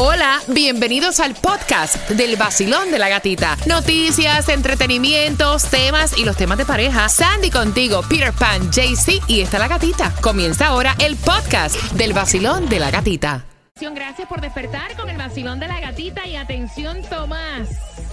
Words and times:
Hola, 0.00 0.38
bienvenidos 0.46 1.18
al 1.18 1.34
podcast 1.34 2.08
del 2.10 2.36
vacilón 2.36 2.92
de 2.92 3.00
la 3.00 3.08
gatita. 3.08 3.56
Noticias, 3.66 4.48
entretenimientos, 4.48 5.64
temas 5.64 6.16
y 6.16 6.24
los 6.24 6.36
temas 6.36 6.56
de 6.56 6.64
pareja. 6.64 7.08
Sandy 7.08 7.50
contigo, 7.50 8.02
Peter 8.08 8.32
Pan, 8.32 8.70
JC 8.70 9.20
y 9.26 9.40
está 9.40 9.58
la 9.58 9.66
gatita. 9.66 10.14
Comienza 10.20 10.68
ahora 10.68 10.94
el 11.00 11.16
podcast 11.16 11.74
del 11.94 12.12
vacilón 12.12 12.68
de 12.68 12.78
la 12.78 12.92
gatita. 12.92 13.44
Gracias 13.80 14.28
por 14.28 14.40
despertar 14.40 14.96
con 14.96 15.10
el 15.10 15.16
vacilón 15.16 15.58
de 15.58 15.66
la 15.66 15.80
gatita 15.80 16.28
y 16.28 16.36
atención 16.36 17.02
Tomás, 17.10 17.68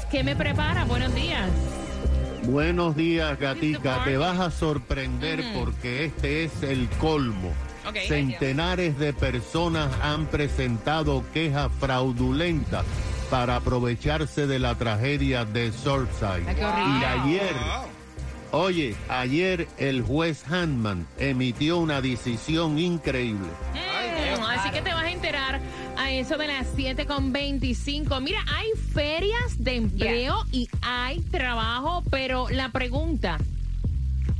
¿qué 0.09 0.23
me 0.23 0.35
prepara? 0.35 0.85
Buenos 0.85 1.13
días. 1.13 1.47
Buenos 2.45 2.95
días, 2.95 3.39
gatica. 3.39 4.03
Te 4.05 4.17
vas 4.17 4.39
a 4.39 4.49
sorprender 4.49 5.43
porque 5.53 6.05
este 6.05 6.45
es 6.45 6.63
el 6.63 6.89
colmo. 6.97 7.53
Centenares 8.07 8.97
de 8.97 9.13
personas 9.13 9.91
han 10.01 10.27
presentado 10.27 11.23
quejas 11.33 11.71
fraudulentas 11.79 12.85
para 13.29 13.57
aprovecharse 13.57 14.47
de 14.47 14.59
la 14.59 14.75
tragedia 14.75 15.45
de 15.45 15.71
Surfside. 15.71 16.45
Y 16.57 17.03
ayer, 17.03 17.55
oye, 18.51 18.95
ayer 19.09 19.67
el 19.77 20.01
juez 20.01 20.43
Hanman 20.49 21.07
emitió 21.17 21.77
una 21.77 22.01
decisión 22.01 22.77
increíble. 22.77 23.49
Mm, 23.73 24.43
así 24.43 24.69
que 24.71 24.81
te 24.81 24.93
vas 24.93 25.03
a 25.03 25.11
enterar 25.11 25.59
a 25.97 26.11
eso 26.11 26.37
de 26.37 26.47
las 26.47 26.67
7 26.75 27.05
con 27.05 27.33
25. 27.33 28.19
Mira, 28.21 28.39
hay 28.53 28.69
ferias 28.93 29.57
de 29.57 29.75
empleo 29.75 30.35
y 30.51 30.69
hay 30.81 31.19
trabajo, 31.21 32.03
pero 32.09 32.47
la 32.49 32.69
pregunta, 32.69 33.37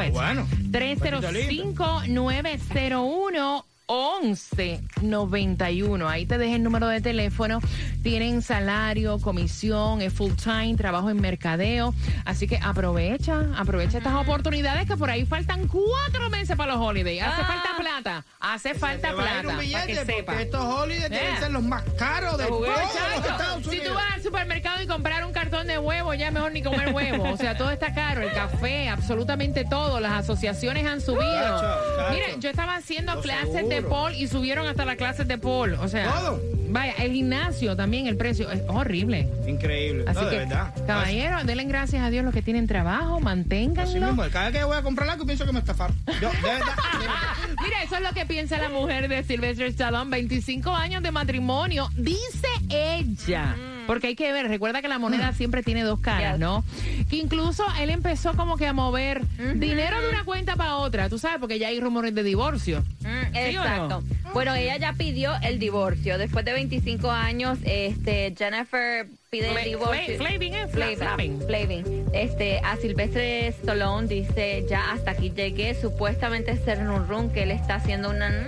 it. 3.89 4.81
Bueno. 4.97 5.27
305-901-1191. 5.27 6.07
Ahí 6.09 6.25
te 6.25 6.37
deja 6.37 6.55
el 6.55 6.63
número 6.63 6.87
de 6.87 7.01
teléfono. 7.01 7.59
Tienen 8.03 8.41
salario, 8.41 9.19
comisión, 9.19 10.01
es 10.01 10.13
full 10.13 10.33
time, 10.33 10.75
trabajo 10.75 11.09
en 11.09 11.19
mercadeo. 11.21 11.93
Así 12.25 12.47
que 12.47 12.57
aprovecha, 12.61 13.45
aprovecha 13.57 13.97
estas 13.99 14.15
oportunidades 14.15 14.87
que 14.87 14.97
por 14.97 15.09
ahí 15.09 15.25
faltan 15.25 15.67
cuatro 15.67 16.29
meses 16.29 16.55
para 16.55 16.73
los 16.73 16.81
holidays. 16.85 17.21
Hace 17.21 17.41
Ah. 17.41 17.45
falta 17.45 17.77
plata, 17.77 18.25
hace 18.39 18.73
falta 18.73 19.13
plata. 19.13 19.43
Para 19.43 19.85
que 19.85 19.95
sepa. 20.05 20.41
estos 20.41 20.61
holidays 20.63 21.09
deben 21.09 21.35
Eh. 21.35 21.39
ser 21.39 21.51
los 21.51 21.63
más 21.63 21.83
caros 21.97 22.37
de 22.37 22.45
todos 22.45 22.67
los 22.67 23.25
Estados 23.25 23.63
si 23.63 23.69
Unidos. 23.69 23.87
tú 23.87 23.93
vas 23.93 24.13
al 24.13 24.23
supermercado 24.23 24.81
y 24.81 24.87
comprar 24.87 25.25
un 25.25 25.31
cartón 25.31 25.67
de 25.67 25.77
huevo, 25.79 26.13
ya 26.13 26.27
es 26.27 26.33
mejor 26.33 26.51
ni 26.51 26.61
comer 26.61 26.93
huevo. 26.93 27.31
O 27.31 27.37
sea, 27.37 27.57
todo 27.57 27.71
está 27.71 27.93
caro, 27.93 28.21
el 28.21 28.31
café, 28.33 28.89
absolutamente 28.89 29.65
todo. 29.65 29.99
Las 29.99 30.13
asociaciones 30.13 30.85
han 30.85 31.01
subido. 31.01 31.23
Chacho, 31.23 31.79
chacho. 31.97 32.13
Mire, 32.13 32.35
yo 32.39 32.49
estaba 32.49 32.75
haciendo 32.75 33.15
Lo 33.15 33.21
clases 33.21 33.67
de 33.69 33.76
seguro. 33.81 33.95
pole 34.03 34.17
y 34.17 34.27
subieron 34.27 34.67
hasta 34.67 34.85
las 34.85 34.95
clases 34.95 35.27
de 35.27 35.37
pole. 35.37 35.77
O 35.77 35.87
sea, 35.87 36.11
Todo. 36.11 36.41
vaya, 36.69 36.93
el 36.99 37.11
gimnasio 37.13 37.75
también, 37.75 38.07
el 38.07 38.17
precio 38.17 38.49
es 38.51 38.61
horrible. 38.67 39.27
Increíble. 39.47 40.03
Así 40.07 40.19
no, 40.19 40.25
de 40.25 40.31
que, 40.31 40.37
verdad. 40.37 40.73
caballeros, 40.85 41.45
denle 41.45 41.63
gracias 41.65 42.03
a 42.03 42.09
Dios 42.09 42.23
los 42.25 42.33
que 42.33 42.41
tienen 42.41 42.67
trabajo, 42.67 43.15
Así 43.15 43.23
manténganlo. 43.25 44.07
mismo, 44.07 44.23
cada 44.31 44.49
vez 44.49 44.59
que 44.59 44.63
voy 44.65 44.77
a 44.77 44.81
comprar 44.81 45.09
algo 45.09 45.25
pienso 45.25 45.45
que 45.45 45.51
me 45.53 45.59
estafaron. 45.59 45.95
Yo, 46.21 46.29
de 46.29 46.41
verdad. 46.41 46.65
Mira, 47.63 47.83
eso 47.83 47.95
es 47.95 48.01
lo 48.01 48.09
que 48.11 48.25
piensa 48.25 48.57
la 48.57 48.69
mujer 48.69 49.07
de 49.07 49.23
Sylvester 49.23 49.67
Stallone. 49.67 50.09
25 50.11 50.71
años 50.71 51.01
de 51.03 51.11
matrimonio, 51.11 51.89
dice 51.95 52.47
ella. 52.69 53.55
Porque 53.87 54.07
hay 54.07 54.15
que 54.15 54.31
ver, 54.31 54.47
recuerda 54.47 54.81
que 54.81 54.87
la 54.87 54.99
moneda 54.99 55.33
siempre 55.33 55.63
tiene 55.63 55.81
dos 55.83 55.99
caras. 55.99 56.37
¿no? 56.37 56.63
Que 57.09 57.15
incluso 57.17 57.63
él 57.79 57.89
empezó 57.89 58.35
como 58.35 58.57
que 58.57 58.67
a 58.67 58.73
mover 58.73 59.21
dinero 59.55 60.01
de 60.01 60.09
una 60.09 60.23
cuenta 60.23 60.55
para 60.55 60.75
otra, 60.75 61.09
tú 61.09 61.17
sabes, 61.17 61.39
porque 61.39 61.57
ya 61.59 61.69
hay 61.69 61.79
rumores 61.79 62.13
de 62.13 62.23
divorcio. 62.23 62.83
Mm, 63.01 63.33
¿Sí 63.49 63.57
o 63.57 63.63
no? 63.63 63.65
Exacto. 63.65 64.03
Bueno, 64.33 64.53
ella 64.55 64.77
ya 64.77 64.93
pidió 64.93 65.31
el 65.41 65.57
divorcio. 65.57 66.17
Después 66.17 66.43
de 66.45 66.53
25 66.53 67.09
años, 67.09 67.57
este, 67.63 68.35
Jennifer 68.37 69.07
pide 69.29 69.49
Fla- 69.51 69.59
el 69.63 69.69
divorcio. 69.69 70.17
Flavin, 70.17 70.53
¿eh? 70.53 70.67
Fla- 70.67 70.95
Flavin. 70.95 70.97
Flavin. 70.97 71.41
Flavin. 71.85 72.05
Este, 72.13 72.59
a 72.63 72.75
Silvestre 72.77 73.47
Stallone 73.47 74.07
dice, 74.07 74.65
ya 74.69 74.91
hasta 74.91 75.11
aquí 75.11 75.31
llegué. 75.31 75.73
Supuestamente 75.79 76.51
es 76.51 76.59
ser 76.63 76.79
un 76.87 77.07
run 77.07 77.29
que 77.31 77.43
él 77.43 77.51
está 77.51 77.75
haciendo 77.75 78.09
una- 78.09 78.47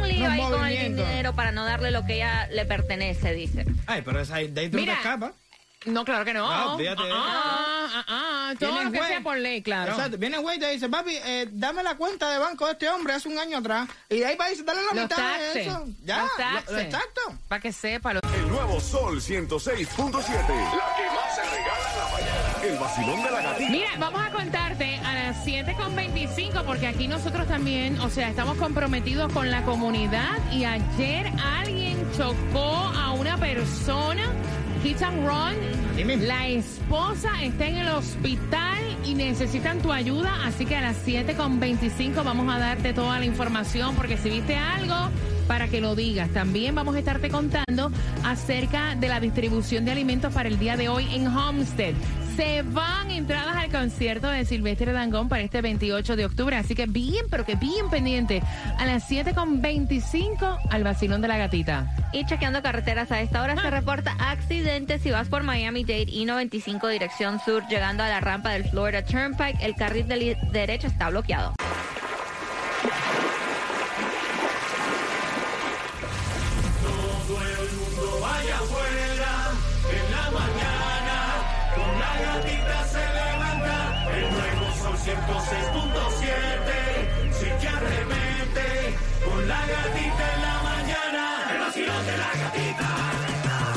un 0.00 0.08
lío 0.08 0.28
ahí 0.30 0.40
con 0.40 0.52
el 0.54 0.58
movimientos. 0.60 1.08
dinero 1.08 1.34
para 1.34 1.52
no 1.52 1.64
darle 1.64 1.90
lo 1.90 2.04
que 2.04 2.14
ella 2.14 2.46
le 2.50 2.64
pertenece, 2.66 3.32
dice. 3.34 3.64
Ay, 3.86 4.02
pero 4.02 4.20
esa, 4.20 4.36
de 4.36 4.60
ahí 4.60 4.68
tú 4.68 4.76
no 4.76 4.80
Mira. 4.82 4.94
te 4.94 4.98
escapas. 5.00 5.32
No, 5.86 6.04
claro 6.04 6.26
que 6.26 6.34
no. 6.34 6.46
No, 6.46 6.76
fíjate. 6.76 7.02
Ah, 7.06 7.88
ah, 7.94 8.04
ah, 8.06 8.54
todo 8.60 8.68
Viene 8.70 8.84
lo 8.84 8.92
que 8.92 8.98
juez. 8.98 9.10
sea 9.10 9.20
por 9.22 9.38
ley, 9.38 9.62
claro. 9.62 9.92
Exacto. 9.92 10.18
Viene 10.18 10.36
el 10.36 10.42
güey 10.42 10.58
y 10.58 10.60
te 10.60 10.70
dice, 10.72 10.90
papi, 10.90 11.16
eh, 11.24 11.48
dame 11.52 11.82
la 11.82 11.94
cuenta 11.96 12.30
de 12.30 12.38
banco 12.38 12.66
de 12.66 12.72
este 12.72 12.90
hombre 12.90 13.14
hace 13.14 13.28
un 13.28 13.38
año 13.38 13.56
atrás. 13.58 13.88
Y 14.10 14.18
de 14.18 14.26
ahí 14.26 14.36
va 14.36 14.44
a 14.44 14.48
decir, 14.50 14.64
dale 14.66 14.80
la 14.82 14.92
Los 14.92 15.04
mitad 15.04 15.16
taxes. 15.16 15.54
de 15.54 15.62
eso. 15.62 15.86
Ya, 16.04 16.18
Los 16.22 16.30
lo- 16.32 16.36
taxes. 16.36 16.78
exacto. 16.84 17.20
Para 17.48 17.60
que 17.62 17.72
sepa. 17.72 18.12
lo- 18.12 18.20
El 18.34 18.48
nuevo 18.48 18.78
Sol 18.78 19.22
106.7. 19.22 20.54
La 20.54 20.96
que 20.96 21.06
más 21.16 21.34
se 21.34 21.42
regala 21.44 21.94
en. 21.94 21.99
El 22.62 22.78
vacilón 22.78 23.22
de 23.22 23.30
la 23.30 23.40
gatita. 23.40 23.70
Mira, 23.70 23.90
vamos 23.98 24.20
a 24.20 24.30
contarte 24.30 24.96
a 24.96 25.14
las 25.14 25.46
7.25 25.46 26.62
porque 26.64 26.86
aquí 26.86 27.08
nosotros 27.08 27.46
también, 27.46 27.98
o 28.00 28.10
sea, 28.10 28.28
estamos 28.28 28.58
comprometidos 28.58 29.32
con 29.32 29.50
la 29.50 29.62
comunidad 29.64 30.36
y 30.52 30.64
ayer 30.64 31.30
alguien 31.58 31.96
chocó 32.16 32.74
a 32.94 33.12
una 33.12 33.38
persona, 33.38 34.24
hit 34.82 35.00
and 35.02 35.26
run. 35.26 36.26
La 36.26 36.48
esposa 36.48 37.30
está 37.42 37.66
en 37.66 37.76
el 37.76 37.88
hospital 37.88 38.78
y 39.06 39.14
necesitan 39.14 39.80
tu 39.80 39.92
ayuda, 39.92 40.32
así 40.44 40.66
que 40.66 40.76
a 40.76 40.82
las 40.82 41.06
7.25 41.06 42.22
vamos 42.24 42.54
a 42.54 42.58
darte 42.58 42.92
toda 42.92 43.18
la 43.18 43.24
información 43.24 43.94
porque 43.94 44.18
si 44.18 44.28
viste 44.28 44.56
algo 44.56 44.94
para 45.48 45.68
que 45.68 45.80
lo 45.80 45.94
digas. 45.96 46.30
También 46.30 46.74
vamos 46.74 46.94
a 46.94 46.98
estarte 46.98 47.28
contando 47.28 47.90
acerca 48.24 48.94
de 48.94 49.08
la 49.08 49.18
distribución 49.18 49.84
de 49.84 49.92
alimentos 49.92 50.32
para 50.32 50.48
el 50.48 50.58
día 50.58 50.76
de 50.76 50.88
hoy 50.88 51.06
en 51.14 51.26
Homestead. 51.26 51.94
Se 52.40 52.62
van 52.62 53.10
entradas 53.10 53.54
al 53.54 53.70
concierto 53.70 54.26
de 54.26 54.46
Silvestre 54.46 54.92
Dangón 54.92 55.28
para 55.28 55.42
este 55.42 55.60
28 55.60 56.16
de 56.16 56.24
octubre, 56.24 56.56
así 56.56 56.74
que 56.74 56.86
bien, 56.86 57.26
pero 57.30 57.44
que 57.44 57.54
bien 57.54 57.90
pendiente. 57.90 58.42
A 58.78 58.86
las 58.86 59.10
7.25 59.10 60.58
al 60.70 60.82
vacilón 60.82 61.20
de 61.20 61.28
la 61.28 61.36
gatita. 61.36 61.94
Y 62.14 62.24
chequeando 62.24 62.62
carreteras 62.62 63.12
a 63.12 63.20
esta 63.20 63.42
hora 63.42 63.60
se 63.60 63.68
reporta 63.68 64.16
accidente 64.18 64.98
si 64.98 65.10
vas 65.10 65.28
por 65.28 65.42
Miami-Dade 65.42 66.06
y 66.08 66.24
95 66.24 66.88
dirección 66.88 67.40
sur 67.40 67.62
llegando 67.68 68.04
a 68.04 68.08
la 68.08 68.20
rampa 68.20 68.52
del 68.52 68.64
Florida 68.64 69.04
Turnpike. 69.04 69.58
El 69.60 69.74
carril 69.74 70.08
de 70.08 70.38
derecho 70.50 70.86
está 70.86 71.10
bloqueado. 71.10 71.52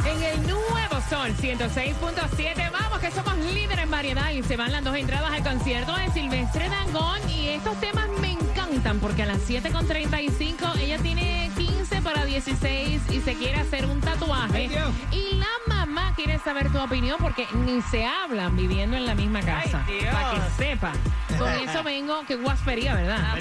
En 0.06 0.24
el 0.24 0.42
nuevo 0.44 1.02
Sol 1.10 1.30
106.7, 1.38 2.72
vamos 2.72 3.00
que 3.00 3.12
somos 3.12 3.38
líderes 3.38 3.80
en 3.80 3.92
variedad 3.92 4.32
y 4.32 4.44
se 4.44 4.58
van 4.58 4.74
las 4.74 4.84
dos 4.84 4.98
entradas 4.98 5.32
al 5.32 5.44
concierto 5.44 5.96
de 5.96 6.12
Silvestre 6.12 6.68
Dangón 6.68 7.30
y 7.30 7.48
estos 7.50 7.80
temas 7.80 8.10
me 8.20 8.32
encantan 8.32 9.00
porque 9.00 9.24
a 9.24 9.28
las 9.28 9.40
7.35 9.48 10.78
ella 10.80 10.98
tiene 10.98 11.50
15 11.56 12.02
para 12.02 12.26
16 12.26 13.02
y 13.10 13.22
se 13.22 13.34
quiere 13.36 13.60
hacer 13.60 13.86
un 13.86 14.02
tatuaje. 14.02 14.58
Ay, 14.58 14.68
Dios. 14.68 14.92
Y 16.18 16.28
la 16.28 16.38
saber 16.40 16.72
tu 16.72 16.80
opinión 16.80 17.18
porque 17.20 17.48
ni 17.54 17.82
se 17.82 18.06
hablan 18.06 18.56
viviendo 18.56 18.96
en 18.96 19.06
la 19.06 19.16
misma 19.16 19.42
casa. 19.42 19.84
Ay, 19.88 20.00
Dios. 20.00 20.14
para 20.14 20.32
que 20.32 20.40
sepa. 20.58 20.94
Con 21.38 21.50
eso 21.70 21.84
vengo, 21.84 22.24
que 22.28 22.36
guaspería, 22.36 22.96
¿verdad? 22.96 23.36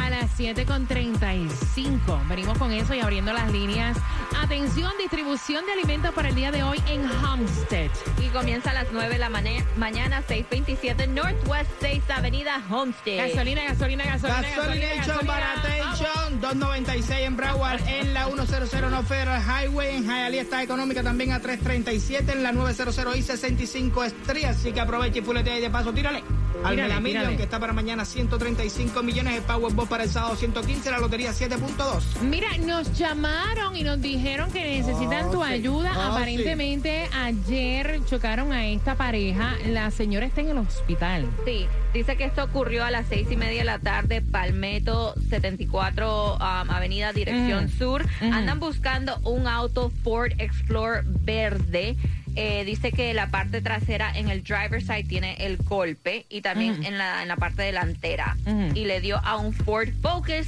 A 0.00 0.10
las 0.10 0.38
7.35. 0.38 2.28
Venimos 2.28 2.58
con 2.58 2.72
eso 2.72 2.94
y 2.94 3.00
abriendo 3.00 3.32
las 3.32 3.50
líneas. 3.52 3.96
Atención, 4.40 4.92
distribución 4.98 5.66
de 5.66 5.72
alimentos 5.72 6.14
para 6.14 6.30
el 6.30 6.34
día 6.34 6.50
de 6.50 6.62
hoy 6.62 6.80
en 6.88 7.08
Homestead. 7.24 7.90
Y 8.18 8.28
comienza 8.28 8.70
a 8.70 8.74
las 8.74 8.86
9 8.92 9.08
de 9.10 9.18
la 9.18 9.28
mañana, 9.28 10.22
627 10.26 11.06
Northwest 11.08 11.70
6 11.80 12.02
Avenida 12.10 12.62
Homestead. 12.70 13.28
Gasolina, 13.28 13.64
gasolina, 13.64 14.04
gasolina. 14.04 14.40
Gasolination, 14.40 15.06
gasolina. 15.06 15.32
Baratation, 15.32 16.40
296 16.40 17.20
en 17.20 17.36
Broward, 17.36 17.80
en 17.86 18.14
la 18.14 18.26
100 18.26 18.90
no 18.90 19.02
Federal 19.02 19.42
Highway, 19.42 19.96
en 19.96 20.04
Hialeah 20.04 20.42
está 20.42 20.62
económica 20.62 21.02
también 21.02 21.32
a 21.32 21.39
337, 21.40 22.32
en 22.32 22.42
la 22.42 22.52
900 22.52 23.16
y 23.16 23.22
65 23.22 24.04
Street, 24.04 24.44
así 24.44 24.72
que 24.72 24.80
aprovecha 24.80 25.18
y 25.18 25.22
fuletea 25.22 25.58
y 25.58 25.60
de 25.62 25.70
paso 25.70 25.92
tírale. 25.92 26.22
Al 26.64 26.74
Tírale, 26.74 26.88
Mega 26.88 27.00
Million, 27.00 27.20
tírale. 27.22 27.36
que 27.36 27.42
está 27.44 27.58
para 27.58 27.72
mañana 27.72 28.04
135 28.04 29.02
millones, 29.02 29.36
el 29.36 29.42
Powerball 29.42 29.88
para 29.88 30.04
el 30.04 30.10
sábado 30.10 30.36
115, 30.36 30.90
la 30.90 30.98
lotería 30.98 31.30
7.2. 31.32 32.20
Mira, 32.22 32.48
nos 32.58 32.96
llamaron 32.98 33.76
y 33.76 33.82
nos 33.82 34.00
dijeron 34.00 34.50
que 34.52 34.62
necesitan 34.62 35.26
Oh, 35.28 35.30
tu 35.32 35.44
sí. 35.44 35.52
ayuda. 35.52 35.92
Oh, 35.96 36.00
Aparentemente 36.12 37.08
ayer 37.14 38.00
chocaron 38.06 38.52
a 38.52 38.66
esta 38.68 38.94
pareja. 38.94 39.54
La 39.68 39.90
señora 39.90 40.26
está 40.26 40.42
en 40.42 40.50
el 40.50 40.58
hospital. 40.58 41.26
Sí, 41.44 41.66
dice 41.94 42.16
que 42.16 42.24
esto 42.24 42.44
ocurrió 42.44 42.84
a 42.84 42.90
las 42.90 43.06
seis 43.08 43.26
y 43.30 43.36
media 43.36 43.60
de 43.60 43.64
la 43.64 43.78
tarde, 43.78 44.20
Palmetto 44.20 45.14
74, 45.30 46.34
um, 46.34 46.40
Avenida 46.70 47.12
Dirección 47.12 47.64
Ujú. 47.66 47.76
Sur. 47.78 48.02
Ujú. 48.02 48.32
Andan 48.34 48.60
buscando 48.60 49.18
un 49.24 49.46
auto 49.46 49.90
Ford 50.04 50.32
Explorer 50.38 51.04
verde. 51.06 51.96
Eh, 52.36 52.64
dice 52.64 52.92
que 52.92 53.12
la 53.14 53.30
parte 53.30 53.60
trasera 53.60 54.12
en 54.14 54.28
el 54.28 54.42
driver's 54.42 54.86
side 54.86 55.04
tiene 55.04 55.34
el 55.40 55.56
golpe 55.58 56.26
y 56.28 56.40
también 56.42 56.84
en, 56.84 56.96
la, 56.98 57.22
en 57.22 57.28
la 57.28 57.36
parte 57.36 57.62
delantera. 57.62 58.36
Y 58.74 58.84
le 58.84 59.00
dio 59.00 59.18
a 59.24 59.36
un 59.36 59.52
Ford 59.52 59.88
Focus. 60.00 60.46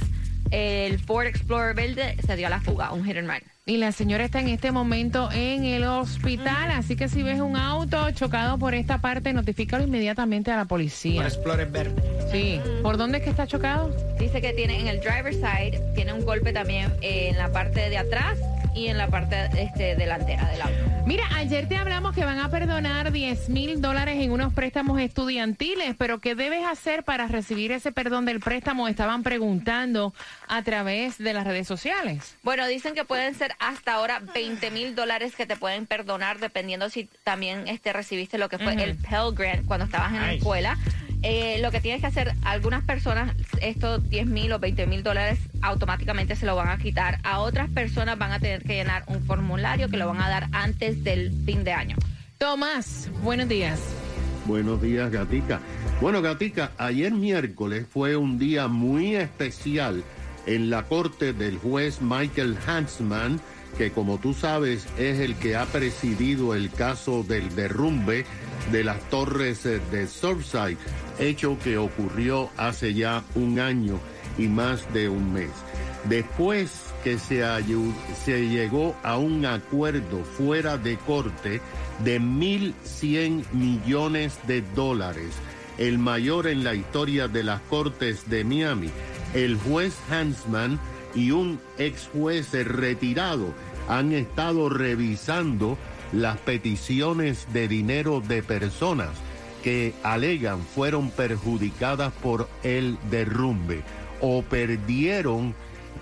El 0.51 0.99
Ford 0.99 1.25
Explorer 1.25 1.73
verde 1.73 2.15
se 2.25 2.35
dio 2.35 2.45
a 2.47 2.49
la 2.49 2.61
fuga, 2.61 2.91
un 2.93 3.03
hit 3.05 3.17
and 3.17 3.27
run. 3.27 3.39
Y 3.65 3.77
la 3.77 3.91
señora 3.91 4.25
está 4.25 4.41
en 4.41 4.49
este 4.49 4.71
momento 4.71 5.29
en 5.31 5.63
el 5.63 5.85
hospital. 5.85 6.69
Así 6.71 6.95
que 6.95 7.07
si 7.07 7.23
ves 7.23 7.39
un 7.39 7.55
auto 7.55 8.11
chocado 8.11 8.57
por 8.59 8.75
esta 8.75 8.99
parte, 8.99 9.33
notifícalo 9.33 9.83
inmediatamente 9.85 10.51
a 10.51 10.57
la 10.57 10.65
Por 10.65 10.79
policía. 10.79 11.23
Explorer 11.23 11.69
verde. 11.69 12.01
Sí. 12.31 12.59
¿Por 12.81 12.97
dónde 12.97 13.19
es 13.19 13.23
que 13.23 13.29
está 13.29 13.47
chocado? 13.47 13.95
Dice 14.19 14.41
que 14.41 14.53
tiene 14.53 14.79
en 14.79 14.87
el 14.87 14.99
driver's 14.99 15.37
side, 15.37 15.81
tiene 15.95 16.13
un 16.13 16.25
golpe 16.25 16.51
también 16.51 16.91
eh, 17.01 17.29
en 17.29 17.37
la 17.37 17.51
parte 17.51 17.89
de 17.89 17.97
atrás 17.97 18.37
y 18.75 18.87
en 18.87 18.97
la 18.97 19.07
parte 19.07 19.49
este, 19.57 19.95
delantera 19.95 20.49
del 20.51 20.61
auto. 20.61 20.92
Mira, 21.05 21.25
ayer 21.35 21.67
te 21.67 21.75
hablamos 21.75 22.15
que 22.15 22.23
van 22.23 22.39
a 22.39 22.49
perdonar 22.49 23.11
10 23.11 23.49
mil 23.49 23.81
dólares 23.81 24.15
en 24.21 24.31
unos 24.31 24.53
préstamos 24.53 25.01
estudiantiles, 25.01 25.95
pero 25.97 26.19
¿qué 26.19 26.33
debes 26.33 26.65
hacer 26.65 27.03
para 27.03 27.27
recibir 27.27 27.73
ese 27.73 27.91
perdón 27.91 28.25
del 28.25 28.39
préstamo? 28.39 28.87
Estaban 28.87 29.21
preguntando 29.21 30.13
a 30.47 30.61
través 30.63 31.17
de 31.17 31.33
las 31.33 31.43
redes 31.43 31.67
sociales. 31.67 32.37
Bueno, 32.41 32.65
dicen 32.67 32.93
que 32.93 33.03
pueden 33.03 33.35
ser 33.35 33.53
hasta 33.59 33.95
ahora 33.95 34.21
20 34.33 34.71
mil 34.71 34.95
dólares 34.95 35.35
que 35.35 35.45
te 35.45 35.57
pueden 35.57 35.87
perdonar 35.87 36.39
dependiendo 36.39 36.89
si 36.89 37.09
también 37.25 37.67
este, 37.67 37.91
recibiste 37.91 38.37
lo 38.37 38.47
que 38.47 38.57
fue 38.57 38.73
el 38.81 38.95
Pell 38.95 39.33
Grant 39.35 39.65
cuando 39.65 39.85
estabas 39.85 40.13
en 40.13 40.21
la 40.21 40.33
escuela. 40.33 40.77
Eh, 41.23 41.59
lo 41.61 41.71
que 41.71 41.79
tienes 41.79 42.01
que 42.01 42.07
hacer, 42.07 42.33
algunas 42.43 42.83
personas, 42.83 43.33
estos 43.61 44.09
10 44.09 44.27
mil 44.27 44.51
o 44.51 44.59
20 44.59 44.87
mil 44.87 45.03
dólares 45.03 45.39
automáticamente 45.61 46.35
se 46.35 46.45
lo 46.45 46.55
van 46.57 46.67
a 46.67 46.77
quitar. 46.77 47.19
A 47.23 47.39
otras 47.39 47.69
personas 47.69 48.17
van 48.17 48.33
a 48.33 48.39
tener 48.39 48.61
que 48.63 48.75
llenar 48.75 49.03
un 49.07 49.23
formulario 49.23 49.87
que 49.87 49.95
lo 49.95 50.07
van 50.07 50.21
a 50.21 50.27
dar 50.27 50.49
antes 50.51 51.01
del 51.03 51.31
fin 51.45 51.63
de 51.63 51.71
año. 51.71 51.95
Tomás, 52.37 53.09
buenos 53.23 53.47
días. 53.47 53.79
Buenos 54.45 54.81
días, 54.81 55.09
Gatica. 55.09 55.61
Bueno, 56.01 56.21
Gatica, 56.21 56.71
ayer 56.77 57.13
miércoles 57.13 57.87
fue 57.89 58.17
un 58.17 58.37
día 58.37 58.67
muy 58.67 59.15
especial 59.15 60.03
en 60.45 60.69
la 60.69 60.83
corte 60.83 61.31
del 61.31 61.57
juez 61.57 62.01
Michael 62.01 62.57
Hansman, 62.67 63.39
que 63.77 63.91
como 63.91 64.17
tú 64.17 64.33
sabes 64.33 64.85
es 64.97 65.19
el 65.19 65.35
que 65.35 65.55
ha 65.55 65.65
presidido 65.67 66.53
el 66.53 66.69
caso 66.69 67.23
del 67.23 67.55
derrumbe 67.55 68.25
de 68.71 68.83
las 68.83 68.99
torres 69.09 69.65
eh, 69.65 69.81
de 69.91 70.07
Surfside, 70.07 70.77
hecho 71.19 71.57
que 71.63 71.77
ocurrió 71.77 72.49
hace 72.57 72.93
ya 72.93 73.23
un 73.35 73.59
año 73.59 73.99
y 74.37 74.47
más 74.47 74.91
de 74.93 75.09
un 75.09 75.33
mes. 75.33 75.51
Después 76.05 76.71
que 77.03 77.17
se, 77.17 77.43
llegó 78.25 78.95
a 79.03 79.17
un 79.17 79.45
acuerdo 79.45 80.23
fuera 80.23 80.77
de 80.77 80.97
corte 80.97 81.61
de 82.03 82.19
1.100 82.19 83.51
millones 83.51 84.39
de 84.47 84.61
dólares, 84.75 85.33
el 85.77 85.97
mayor 85.97 86.47
en 86.47 86.63
la 86.63 86.75
historia 86.75 87.27
de 87.27 87.43
las 87.43 87.61
cortes 87.61 88.29
de 88.29 88.43
Miami, 88.43 88.89
el 89.33 89.57
juez 89.57 89.95
Hansman 90.09 90.79
y 91.15 91.31
un 91.31 91.59
ex 91.77 92.09
juez 92.13 92.51
retirado 92.51 93.53
han 93.87 94.13
estado 94.13 94.69
revisando 94.69 95.77
las 96.13 96.37
peticiones 96.37 97.47
de 97.51 97.67
dinero 97.67 98.21
de 98.21 98.43
personas 98.43 99.09
que 99.63 99.93
alegan 100.03 100.61
fueron 100.61 101.09
perjudicadas 101.09 102.13
por 102.13 102.49
el 102.63 102.97
derrumbe 103.09 103.81
o 104.21 104.43
perdieron 104.43 105.55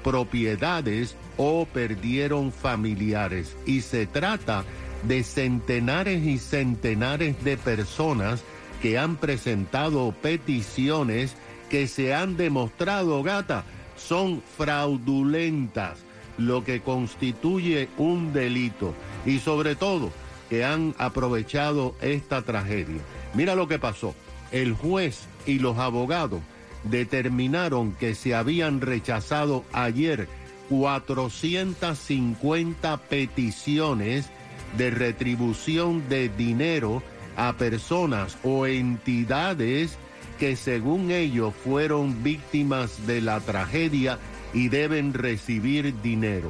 propiedades 0.04 1.16
o 1.38 1.66
perdieron 1.66 2.52
familiares. 2.52 3.56
Y 3.66 3.81
se 3.81 4.06
trata 4.06 4.66
de 5.04 5.24
centenares 5.24 6.24
y 6.25 6.38
centenares 6.38 7.44
de 7.44 7.58
personas 7.58 8.44
que 8.81 8.98
han 8.98 9.16
presentado 9.16 10.13
peticiones 10.22 11.36
que 11.69 11.88
se 11.88 12.13
han 12.13 12.36
demostrado, 12.36 13.24
gata, 13.24 13.63
son 13.96 14.42
fraudulentas, 14.58 16.00
lo 16.38 16.63
que 16.63 16.81
constituye 16.81 17.88
un 17.98 18.34
delito. 18.34 18.94
Y 19.26 19.40
sobre 19.40 19.76
todo, 19.76 20.12
que 20.50 20.66
han 20.66 20.94
aprovechado 20.98 21.96
esta 22.02 22.42
tragedia. 22.42 23.02
Mira 23.34 23.56
lo 23.56 23.68
que 23.68 23.80
pasó. 23.80 24.14
El 24.52 24.74
juez 24.74 25.22
y 25.46 25.60
los 25.60 25.78
abogados 25.78 26.42
determinaron 26.84 27.94
que 27.94 28.16
se 28.16 28.36
habían 28.36 28.82
rechazado 28.82 29.64
ayer 29.72 30.28
450 30.70 32.98
peticiones 32.98 34.30
de 34.78 34.90
retribución 34.90 36.10
de 36.10 36.28
dinero 36.30 37.04
a 37.38 37.54
personas 37.54 38.38
o 38.44 38.68
entidades 38.68 39.98
que 40.40 40.56
según 40.56 41.12
ellos 41.12 41.54
fueron 41.63 42.24
víctimas 42.24 43.06
de 43.06 43.22
la 43.22 43.40
tragedia 43.42 44.18
y 44.54 44.70
deben 44.70 45.13
recibir 45.13 45.94
dinero. 46.01 46.50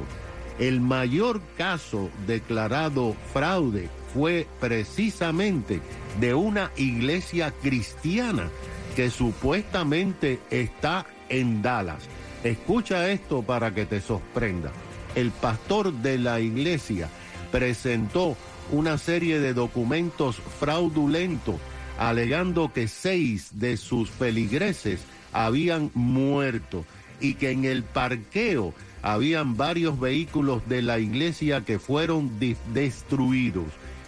El 0.58 0.80
mayor 0.80 1.40
caso 1.56 2.10
declarado 2.26 3.16
fraude 3.32 3.88
fue 4.12 4.46
precisamente 4.60 5.80
de 6.20 6.34
una 6.34 6.70
iglesia 6.76 7.52
cristiana 7.62 8.50
que 8.94 9.10
supuestamente 9.10 10.40
está 10.50 11.06
en 11.28 11.62
Dallas. 11.62 12.04
Escucha 12.44 13.10
esto 13.10 13.42
para 13.42 13.74
que 13.74 13.86
te 13.86 14.00
sorprenda. 14.00 14.70
El 15.14 15.30
pastor 15.30 15.92
de 15.92 16.18
la 16.18 16.40
iglesia 16.40 17.08
presentó 17.50 18.36
una 18.70 18.98
serie 18.98 19.38
de 19.38 19.54
documentos 19.54 20.36
fraudulentos 20.60 21.56
alegando 21.98 22.72
que 22.72 22.88
seis 22.88 23.50
de 23.52 23.76
sus 23.76 24.10
feligreses 24.10 25.00
habían 25.32 25.90
muerto 25.94 26.84
y 27.20 27.34
que 27.34 27.50
en 27.50 27.64
el 27.64 27.82
parqueo 27.84 28.74
habían 29.02 29.56
varios 29.56 29.98
vehículos 29.98 30.66
de 30.68 30.80
la 30.80 30.98
iglesia 30.98 31.62
que 31.62 31.78
fueron 31.78 32.30
destruidos. 32.72 33.66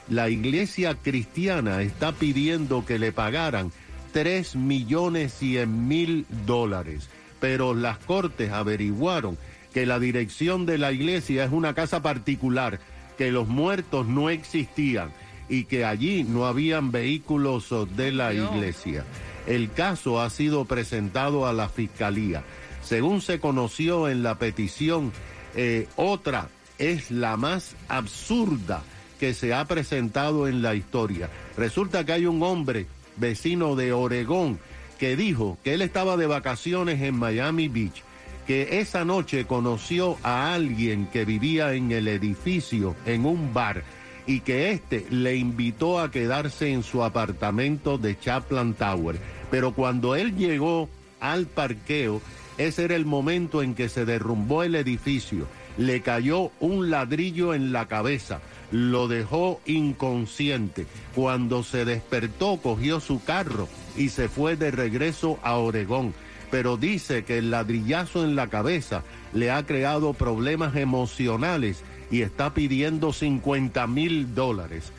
La 0.09 0.31
iglesia 0.31 0.95
cristiana 0.95 1.83
está 1.83 2.13
pidiendo 2.13 2.85
que 2.87 2.99
le 2.99 3.11
pagaran 3.11 3.73
3 4.13 4.57
millones 4.57 5.35
100 5.35 5.89
mil 5.89 6.27
dólares, 6.47 7.09
pero 7.41 7.75
las 7.75 7.99
cortes 7.99 8.53
averiguaron 8.53 9.37
que 9.73 9.87
la 9.87 9.99
dirección 9.99 10.67
de 10.67 10.79
la 10.79 10.93
iglesia 10.93 11.45
es 11.45 11.51
una 11.51 11.75
casa 11.75 12.01
particular, 12.01 12.79
que 13.19 13.33
los 13.33 13.49
muertos 13.49 14.07
no 14.07 14.31
existían 14.31 15.11
y 15.49 15.65
que 15.65 15.85
allí 15.85 16.25
no 16.25 16.47
habían 16.47 16.91
vehículos 16.91 17.71
oh, 17.73 17.87
de 17.87 18.13
la 18.13 18.33
iglesia. 18.33 19.05
El 19.47 19.71
caso 19.73 20.21
ha 20.21 20.31
sido 20.31 20.65
presentado 20.65 21.47
a 21.47 21.53
la 21.53 21.69
fiscalía. 21.69 22.43
Según 22.83 23.21
se 23.21 23.41
conoció 23.41 24.09
en 24.09 24.23
la 24.23 24.39
petición, 24.39 25.13
eh, 25.55 25.87
otra 25.97 26.49
es 26.79 27.11
la 27.11 27.37
más 27.37 27.77
absurda 27.89 28.83
que 29.21 29.35
se 29.35 29.55
ha 29.55 29.65
presentado 29.65 30.49
en 30.49 30.63
la 30.63 30.75
historia. 30.75 31.31
Resulta 31.57 32.05
que 32.05 32.13
hay 32.13 32.27
un 32.27 32.43
hombre 32.43 32.87
vecino 33.17 33.77
de 33.77 33.93
Oregón 33.93 34.59
que 34.99 35.17
dijo 35.17 35.59
que 35.63 35.75
él 35.75 35.83
estaba 35.83 36.17
de 36.17 36.27
vacaciones 36.27 37.01
en 37.03 37.17
Miami 37.17 37.69
Beach, 37.69 38.03
que 38.47 38.81
esa 38.81 39.05
noche 39.05 39.47
conoció 39.47 40.19
a 40.23 40.55
alguien 40.55 41.07
que 41.07 41.25
vivía 41.25 41.75
en 41.75 41.93
el 41.93 42.09
edificio, 42.09 42.95
en 43.07 43.25
un 43.25 43.55
bar, 43.55 43.83
y 44.27 44.41
que 44.41 44.71
este 44.71 45.07
le 45.11 45.37
invitó 45.37 46.01
a 46.01 46.11
quedarse 46.11 46.73
en 46.73 46.83
su 46.83 47.03
apartamento 47.03 47.99
de 47.99 48.19
Chaplan 48.19 48.75
Tower. 48.75 49.19
Pero 49.51 49.73
cuando 49.73 50.15
él 50.15 50.37
llegó 50.37 50.89
al 51.21 51.47
parqueo, 51.47 52.21
ese 52.59 52.85
era 52.85 52.97
el 52.97 53.05
momento 53.05 53.63
en 53.63 53.75
que 53.75 53.89
se 53.89 54.05
derrumbó 54.05 54.63
el 54.63 54.75
edificio. 54.75 55.47
Le 55.77 56.03
cayó 56.03 56.53
un 56.61 56.91
ladrillo 56.91 57.53
en 57.53 57.73
la 57.73 57.89
cabeza, 57.89 58.41
lo 58.71 59.09
dejó 59.09 59.61
inconsciente. 59.67 60.87
Cuando 61.15 61.65
se 61.65 61.85
despertó, 61.85 62.59
cogió 62.63 63.01
su 63.01 63.23
carro 63.25 63.69
y 63.97 64.11
se 64.11 64.29
fue 64.29 64.57
de 64.57 64.71
regreso 64.71 65.39
a 65.43 65.57
Oregón. 65.57 66.15
Pero 66.51 66.77
dice 66.77 67.25
que 67.25 67.39
el 67.39 67.51
ladrillazo 67.51 68.25
en 68.25 68.37
la 68.37 68.47
cabeza 68.49 69.03
le 69.33 69.51
ha 69.51 69.67
creado 69.67 70.13
problemas 70.13 70.77
emocionales 70.77 71.83
y 72.11 72.23
está 72.23 72.55
pidiendo 72.55 73.13
50 73.13 73.87
mil 73.87 74.35
dólares. 74.35 74.93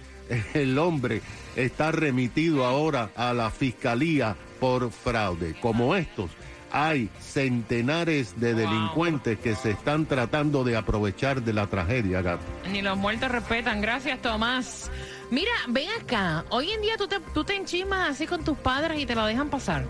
El 0.53 0.77
hombre 0.79 1.21
está 1.55 1.91
remitido 1.91 2.65
ahora 2.65 3.11
a 3.15 3.33
la 3.33 3.51
fiscalía 3.51 4.35
por 4.59 4.91
fraude. 4.91 5.55
Como 5.61 5.95
estos, 5.95 6.31
hay 6.71 7.09
centenares 7.21 8.39
de 8.39 8.53
delincuentes 8.53 9.39
que 9.39 9.55
se 9.55 9.71
están 9.71 10.05
tratando 10.05 10.63
de 10.63 10.75
aprovechar 10.75 11.41
de 11.41 11.53
la 11.53 11.67
tragedia, 11.67 12.21
Gato. 12.21 12.43
Ni 12.71 12.81
los 12.81 12.97
muertos 12.97 13.31
respetan. 13.31 13.81
Gracias, 13.81 14.21
Tomás. 14.21 14.91
Mira, 15.31 15.51
ven 15.67 15.87
acá. 15.99 16.45
Hoy 16.49 16.69
en 16.71 16.81
día 16.81 16.97
tú 16.97 17.07
te, 17.07 17.19
tú 17.33 17.43
te 17.43 17.55
enchismas 17.55 18.09
así 18.11 18.27
con 18.27 18.43
tus 18.43 18.57
padres 18.57 18.99
y 18.99 19.05
te 19.05 19.15
lo 19.15 19.25
dejan 19.25 19.49
pasar. 19.49 19.83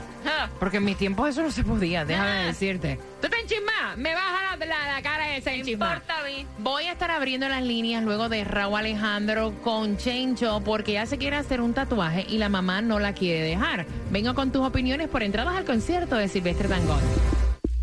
Porque 0.59 0.77
en 0.77 0.85
mis 0.85 0.97
tiempos 0.97 1.29
eso 1.29 1.41
no 1.43 1.51
se 1.51 1.63
podía, 1.63 2.05
déjame 2.05 2.29
Ah. 2.29 2.45
decirte. 2.45 2.99
¿Tú 3.21 3.27
te 3.29 3.39
enchismas? 3.39 3.97
Me 3.97 4.13
baja 4.13 4.55
la, 4.57 4.65
la- 4.65 4.93
la 4.95 5.01
cara 5.01 5.35
esa 5.35 5.51
enchisma. 5.51 5.87
importa 5.95 6.19
a 6.19 6.23
mí. 6.23 6.47
Voy 6.59 6.85
a 6.85 6.93
estar 6.93 7.11
abriendo 7.11 7.47
las 7.49 7.61
líneas 7.63 8.03
luego 8.03 8.29
de 8.29 8.43
Raúl 8.43 8.79
Alejandro 8.79 9.53
con 9.63 9.97
Chencho 9.97 10.61
porque 10.63 10.93
ya 10.93 11.05
se 11.05 11.17
quiere 11.17 11.35
hacer 11.35 11.59
un 11.61 11.73
tatuaje 11.73 12.25
y 12.27 12.37
la 12.37 12.49
mamá 12.49 12.81
no 12.81 12.99
la 12.99 13.13
quiere 13.13 13.41
dejar. 13.41 13.85
Vengo 14.11 14.33
con 14.35 14.51
tus 14.51 14.65
opiniones 14.65 15.09
por 15.09 15.21
entradas 15.21 15.55
al 15.55 15.65
concierto 15.65 16.15
de 16.15 16.27
Silvestre 16.29 16.67
Dangón. 16.69 16.99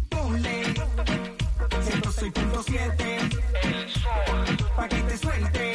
Ponle 0.09 0.63
106.7 1.83 3.19
Pa' 4.77 4.89
que 4.89 4.97
te 5.03 5.19
suelte 5.19 5.72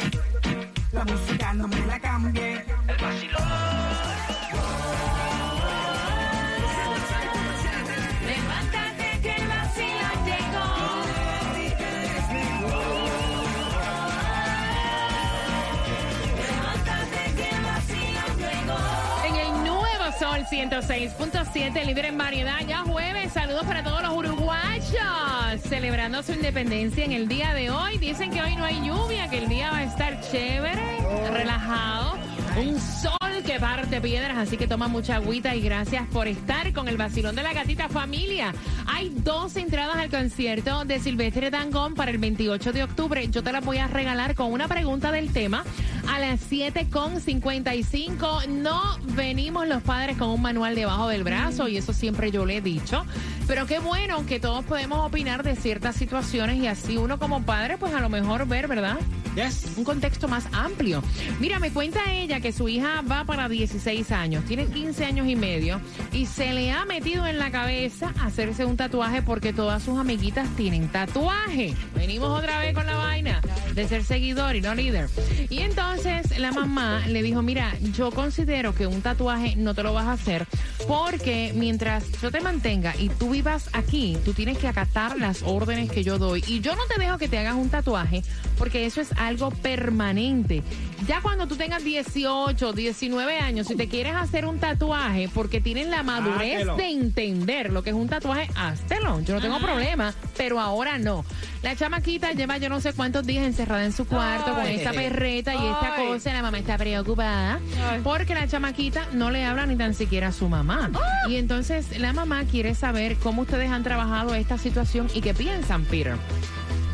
106.7, 20.58 21.84
líder 21.84 22.06
en 22.06 22.18
variedad, 22.18 22.58
ya 22.66 22.78
jueves. 22.78 23.32
Saludos 23.32 23.64
para 23.64 23.84
todos 23.84 24.02
los 24.02 24.12
uruguayos 24.12 25.62
celebrando 25.68 26.20
su 26.24 26.32
independencia 26.32 27.04
en 27.04 27.12
el 27.12 27.28
día 27.28 27.54
de 27.54 27.70
hoy. 27.70 27.96
Dicen 27.98 28.32
que 28.32 28.42
hoy 28.42 28.56
no 28.56 28.64
hay 28.64 28.84
lluvia, 28.84 29.28
que 29.30 29.38
el 29.38 29.48
día 29.48 29.70
va 29.70 29.78
a 29.78 29.84
estar 29.84 30.20
chévere, 30.20 30.98
relajado. 31.32 32.18
Un 32.60 32.80
sol 32.80 33.42
que 33.46 33.60
parte 33.60 34.00
piedras, 34.00 34.36
así 34.36 34.56
que 34.56 34.66
toma 34.66 34.88
mucha 34.88 35.16
agüita 35.16 35.54
y 35.54 35.60
gracias 35.60 36.08
por 36.08 36.26
estar 36.26 36.72
con 36.72 36.88
el 36.88 36.96
vacilón 36.96 37.36
de 37.36 37.44
la 37.44 37.52
gatita 37.52 37.88
familia. 37.88 38.52
Hay 38.86 39.10
dos 39.10 39.54
entradas 39.54 39.96
al 39.96 40.10
concierto 40.10 40.84
de 40.84 40.98
Silvestre 40.98 41.50
Dangón 41.50 41.94
para 41.94 42.10
el 42.10 42.18
28 42.18 42.72
de 42.72 42.82
octubre. 42.82 43.28
Yo 43.28 43.44
te 43.44 43.52
las 43.52 43.64
voy 43.64 43.78
a 43.78 43.86
regalar 43.86 44.34
con 44.34 44.52
una 44.52 44.66
pregunta 44.66 45.12
del 45.12 45.32
tema 45.32 45.62
a 46.08 46.18
las 46.18 46.50
7.55. 46.50 48.48
No 48.48 48.98
venimos 49.14 49.68
los 49.68 49.82
padres 49.82 50.16
con 50.16 50.30
un 50.30 50.40
manual 50.40 50.74
debajo 50.74 51.08
del 51.08 51.22
brazo 51.22 51.68
y 51.68 51.76
eso 51.76 51.92
siempre 51.92 52.30
yo 52.30 52.46
le 52.46 52.56
he 52.56 52.60
dicho. 52.60 53.04
Pero 53.48 53.66
qué 53.66 53.78
bueno 53.78 54.26
que 54.26 54.38
todos 54.38 54.62
podemos 54.66 55.04
opinar 55.06 55.42
de 55.42 55.56
ciertas 55.56 55.96
situaciones 55.96 56.58
y 56.58 56.66
así 56.66 56.98
uno 56.98 57.18
como 57.18 57.42
padre 57.42 57.78
pues 57.78 57.94
a 57.94 58.00
lo 58.00 58.10
mejor 58.10 58.46
ver, 58.46 58.68
¿verdad? 58.68 58.98
Yes. 59.34 59.72
un 59.76 59.84
contexto 59.84 60.26
más 60.26 60.46
amplio. 60.52 61.02
Mira, 61.40 61.58
me 61.58 61.70
cuenta 61.70 62.12
ella 62.12 62.40
que 62.40 62.52
su 62.52 62.68
hija 62.68 63.02
va 63.10 63.24
para 63.24 63.48
16 63.48 64.10
años, 64.10 64.44
tiene 64.44 64.66
15 64.66 65.04
años 65.04 65.28
y 65.28 65.36
medio 65.36 65.80
y 66.12 66.26
se 66.26 66.52
le 66.52 66.72
ha 66.72 66.84
metido 66.84 67.26
en 67.26 67.38
la 67.38 67.50
cabeza 67.50 68.12
hacerse 68.20 68.64
un 68.64 68.76
tatuaje 68.76 69.22
porque 69.22 69.52
todas 69.52 69.82
sus 69.82 69.98
amiguitas 69.98 70.48
tienen 70.56 70.88
tatuaje. 70.88 71.74
Venimos 71.94 72.36
otra 72.36 72.58
vez 72.58 72.74
con 72.74 72.84
la 72.84 72.96
vaina 72.96 73.40
de 73.74 73.88
ser 73.88 74.04
seguidor 74.04 74.56
y 74.56 74.60
no 74.60 74.74
líder. 74.74 75.08
Y 75.48 75.60
entonces 75.60 76.38
la 76.38 76.52
mamá 76.52 77.06
le 77.06 77.22
dijo, 77.22 77.40
mira, 77.40 77.72
yo 77.94 78.10
considero 78.10 78.74
que 78.74 78.86
un 78.86 79.00
tatuaje 79.00 79.56
no 79.56 79.72
te 79.74 79.84
lo 79.84 79.94
vas 79.94 80.06
a 80.06 80.12
hacer 80.12 80.46
porque 80.88 81.52
mientras 81.54 82.04
yo 82.20 82.30
te 82.30 82.40
mantenga 82.40 82.94
y 82.98 83.08
tú 83.08 83.30
vivas 83.38 83.70
aquí, 83.72 84.18
tú 84.24 84.32
tienes 84.32 84.58
que 84.58 84.66
acatar 84.66 85.16
las 85.16 85.44
órdenes 85.44 85.92
que 85.92 86.02
yo 86.02 86.18
doy. 86.18 86.42
Y 86.48 86.58
yo 86.58 86.74
no 86.74 86.82
te 86.92 86.98
dejo 87.00 87.18
que 87.18 87.28
te 87.28 87.38
hagas 87.38 87.54
un 87.54 87.68
tatuaje 87.68 88.24
porque 88.58 88.84
eso 88.84 89.00
es 89.00 89.12
algo 89.12 89.50
permanente. 89.50 90.64
Ya 91.06 91.20
cuando 91.20 91.46
tú 91.46 91.54
tengas 91.54 91.84
18, 91.84 92.72
19 92.72 93.38
años, 93.38 93.68
si 93.68 93.76
te 93.76 93.86
quieres 93.88 94.16
hacer 94.16 94.44
un 94.44 94.58
tatuaje 94.58 95.30
porque 95.32 95.60
tienes 95.60 95.86
la 95.86 96.02
madurez 96.02 96.66
de 96.76 96.90
entender 96.90 97.72
lo 97.72 97.84
que 97.84 97.90
es 97.90 97.96
un 97.96 98.08
tatuaje, 98.08 98.50
háztelo. 98.56 99.20
Yo 99.20 99.36
no 99.36 99.40
tengo 99.40 99.60
problema, 99.60 100.12
pero 100.36 100.58
ahora 100.58 100.98
no. 100.98 101.24
La 101.62 101.74
chamaquita 101.74 102.32
lleva 102.32 102.56
yo 102.58 102.68
no 102.68 102.80
sé 102.80 102.92
cuántos 102.92 103.26
días 103.26 103.44
encerrada 103.44 103.84
en 103.84 103.92
su 103.92 104.06
cuarto 104.06 104.54
con 104.54 104.64
esta 104.66 104.92
perreta 104.92 105.54
y 105.54 105.66
esta 105.66 105.96
cosa. 105.96 106.32
La 106.32 106.42
mamá 106.42 106.58
está 106.58 106.78
preocupada 106.78 107.58
Ay. 107.90 108.00
porque 108.04 108.34
la 108.34 108.46
chamaquita 108.46 109.06
no 109.12 109.30
le 109.30 109.44
habla 109.44 109.66
ni 109.66 109.76
tan 109.76 109.92
siquiera 109.94 110.28
a 110.28 110.32
su 110.32 110.48
mamá. 110.48 110.90
Y 111.28 111.36
entonces 111.36 111.98
la 111.98 112.12
mamá 112.12 112.44
quiere 112.44 112.74
saber 112.76 113.16
cómo 113.16 113.42
ustedes 113.42 113.70
han 113.70 113.82
trabajado 113.82 114.34
esta 114.34 114.56
situación 114.56 115.08
y 115.14 115.20
qué 115.20 115.34
piensan, 115.34 115.84
Peter. 115.84 116.14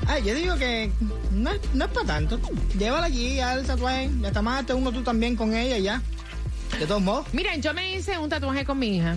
Ay, 0.06 0.22
yo 0.24 0.34
digo 0.34 0.56
que 0.56 0.90
no, 1.30 1.50
es- 1.50 1.60
no 1.74 1.84
es 1.84 1.90
para 1.90 2.06
tanto. 2.06 2.40
Llévala 2.78 3.06
allí, 3.06 3.40
haz 3.40 3.58
el 3.58 3.66
tatuaje. 3.66 4.10
Ya 4.20 4.28
está 4.28 4.42
más, 4.42 4.64
uno 4.74 4.92
tú 4.92 5.02
también 5.02 5.36
con 5.36 5.54
ella 5.54 5.76
y 5.78 5.82
ya. 5.82 6.02
De 6.78 6.86
todos 6.86 7.02
modos. 7.02 7.26
Miren, 7.32 7.60
yo 7.62 7.72
me 7.74 7.94
hice 7.94 8.18
un 8.18 8.28
tatuaje 8.28 8.64
con 8.64 8.78
mi 8.78 8.96
hija. 8.96 9.16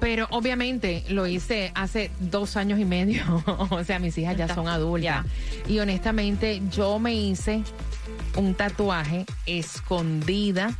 Pero 0.00 0.26
obviamente 0.30 1.04
lo 1.08 1.26
hice 1.26 1.72
hace 1.74 2.10
dos 2.20 2.56
años 2.56 2.78
y 2.78 2.84
medio. 2.84 3.22
o 3.70 3.84
sea, 3.84 3.98
mis 3.98 4.16
hijas 4.18 4.36
ya 4.36 4.52
son 4.52 4.68
adultas. 4.68 5.24
Y 5.68 5.78
honestamente, 5.78 6.62
yo 6.70 6.98
me 6.98 7.14
hice 7.14 7.62
un 8.36 8.54
tatuaje 8.54 9.26
escondida 9.46 10.76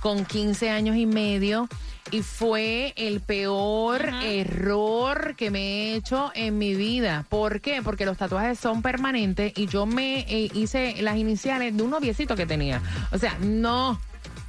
con 0.00 0.24
15 0.24 0.70
años 0.70 0.96
y 0.96 1.06
medio. 1.06 1.68
Y 2.10 2.22
fue 2.22 2.92
el 2.96 3.20
peor 3.20 4.02
error 4.22 5.34
que 5.36 5.50
me 5.50 5.60
he 5.60 5.94
hecho 5.94 6.30
en 6.34 6.58
mi 6.58 6.74
vida. 6.74 7.24
¿Por 7.28 7.60
qué? 7.60 7.80
Porque 7.82 8.04
los 8.04 8.18
tatuajes 8.18 8.58
son 8.58 8.82
permanentes 8.82 9.52
y 9.56 9.66
yo 9.66 9.86
me 9.86 10.20
eh, 10.20 10.50
hice 10.52 10.96
las 11.00 11.16
iniciales 11.16 11.74
de 11.76 11.82
un 11.82 11.90
noviecito 11.90 12.36
que 12.36 12.46
tenía. 12.46 12.82
O 13.10 13.18
sea, 13.18 13.38
no. 13.40 13.98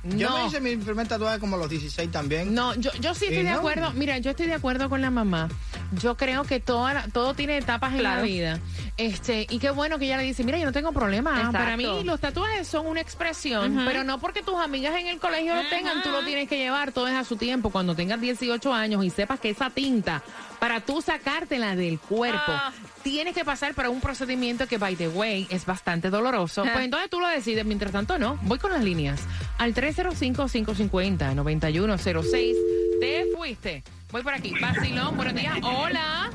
Yo 0.09 0.29
no. 0.29 0.37
me 0.37 0.47
hice 0.47 0.61
mi 0.61 0.75
primer 0.77 1.07
tatuaje 1.07 1.39
como 1.39 1.55
a 1.55 1.59
los 1.59 1.69
16 1.69 2.11
también. 2.11 2.53
No, 2.53 2.75
yo, 2.75 2.91
yo 2.99 3.15
sí 3.15 3.25
estoy 3.25 3.39
¿Y 3.39 3.43
de 3.43 3.51
no? 3.51 3.57
acuerdo. 3.57 3.91
Mira, 3.93 4.17
yo 4.19 4.31
estoy 4.31 4.45
de 4.45 4.53
acuerdo 4.53 4.87
con 4.89 5.01
la 5.01 5.09
mamá. 5.09 5.49
Yo 5.93 6.15
creo 6.17 6.43
que 6.43 6.59
toda 6.59 6.93
la- 6.93 7.07
todo 7.07 7.33
tiene 7.33 7.57
etapas 7.57 7.93
en 7.93 8.03
la 8.03 8.21
vida. 8.21 8.59
Este, 8.97 9.45
y 9.49 9.59
qué 9.59 9.69
bueno 9.71 9.97
que 9.99 10.05
ella 10.05 10.17
le 10.17 10.23
dice, 10.23 10.43
mira, 10.43 10.57
yo 10.57 10.65
no 10.65 10.71
tengo 10.71 10.91
problema. 10.91 11.31
Exacto. 11.37 11.57
Para 11.57 11.77
mí 11.77 11.85
los 12.03 12.19
tatuajes 12.19 12.67
son 12.67 12.87
una 12.87 13.01
expresión, 13.01 13.81
pero 13.85 14.03
no 14.03 14.19
porque 14.19 14.41
tus 14.41 14.55
amigas 14.59 14.95
en 14.99 15.07
el 15.07 15.19
colegio 15.19 15.55
lo 15.55 15.67
tengan, 15.69 16.01
tú 16.01 16.09
lo 16.09 16.23
tienes 16.25 16.49
que 16.49 16.57
llevar, 16.57 16.91
todo 16.91 17.07
es 17.07 17.13
a 17.15 17.23
su 17.23 17.35
tiempo. 17.37 17.69
Cuando 17.69 17.95
tengas 17.95 18.19
18 18.21 18.73
años 18.73 19.03
y 19.05 19.09
sepas 19.09 19.39
que 19.39 19.49
esa 19.49 19.69
tinta, 19.69 20.21
para 20.59 20.79
tú 20.81 21.01
sacártela 21.01 21.75
del 21.75 21.99
cuerpo, 21.99 22.39
Ah. 22.47 22.71
tienes 23.03 23.33
que 23.35 23.43
pasar 23.45 23.73
por 23.73 23.87
un 23.87 24.01
procedimiento 24.01 24.67
que, 24.67 24.77
by 24.77 24.95
the 24.95 25.07
way, 25.09 25.47
es 25.49 25.65
bastante 25.65 26.09
doloroso. 26.09 26.63
Pues 26.63 26.85
entonces 26.85 27.09
tú 27.09 27.19
lo 27.19 27.27
decides, 27.27 27.65
mientras 27.65 27.91
tanto 27.91 28.17
no. 28.17 28.37
Voy 28.43 28.57
con 28.59 28.71
las 28.71 28.83
líneas. 28.83 29.21
Al 29.57 29.73
305-550-9106. 29.73 32.55
Te 32.99 33.25
fuiste. 33.35 33.83
Voy 34.15 34.23
por 34.23 34.33
aquí. 34.33 34.53
Vacilón, 34.61 35.17
buenos 35.17 35.35
días. 35.35 35.57
Hola. 35.61 36.31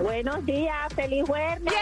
Buenos 0.00 0.46
días, 0.46 0.94
feliz 0.94 1.24
jueves. 1.26 1.72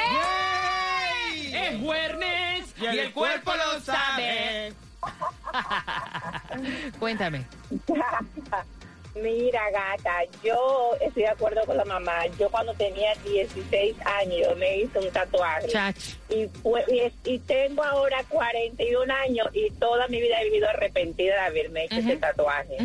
Es 1.53 1.79
Juernes 1.79 2.75
Y 2.81 2.87
el 2.87 3.13
cuerpo 3.13 3.53
lo 3.55 3.81
sabe. 3.81 4.73
Cuéntame. 6.99 7.45
Mira, 9.15 9.71
gata, 9.71 10.25
yo 10.43 10.91
estoy 11.01 11.23
de 11.23 11.29
acuerdo 11.29 11.65
con 11.67 11.77
la 11.77 11.85
mamá. 11.85 12.27
Yo 12.39 12.51
cuando 12.51 12.75
tenía 12.75 13.15
16 13.25 13.95
años 14.05 14.57
me 14.57 14.79
hice 14.79 14.99
un 14.99 15.11
tatuaje. 15.11 15.69
Chach. 15.69 15.97
Y, 16.31 16.49
fue- 16.63 16.85
y, 16.89 17.31
y 17.35 17.39
tengo 17.39 17.85
ahora 17.85 18.25
41 18.29 19.15
años 19.15 19.49
y 19.53 19.71
toda 19.73 20.09
mi 20.09 20.21
vida 20.21 20.41
he 20.41 20.45
vivido 20.47 20.69
arrepentida 20.69 21.35
de 21.35 21.41
haberme 21.41 21.85
hecho 21.85 21.97
ese 21.97 22.17
tatuaje. 22.17 22.77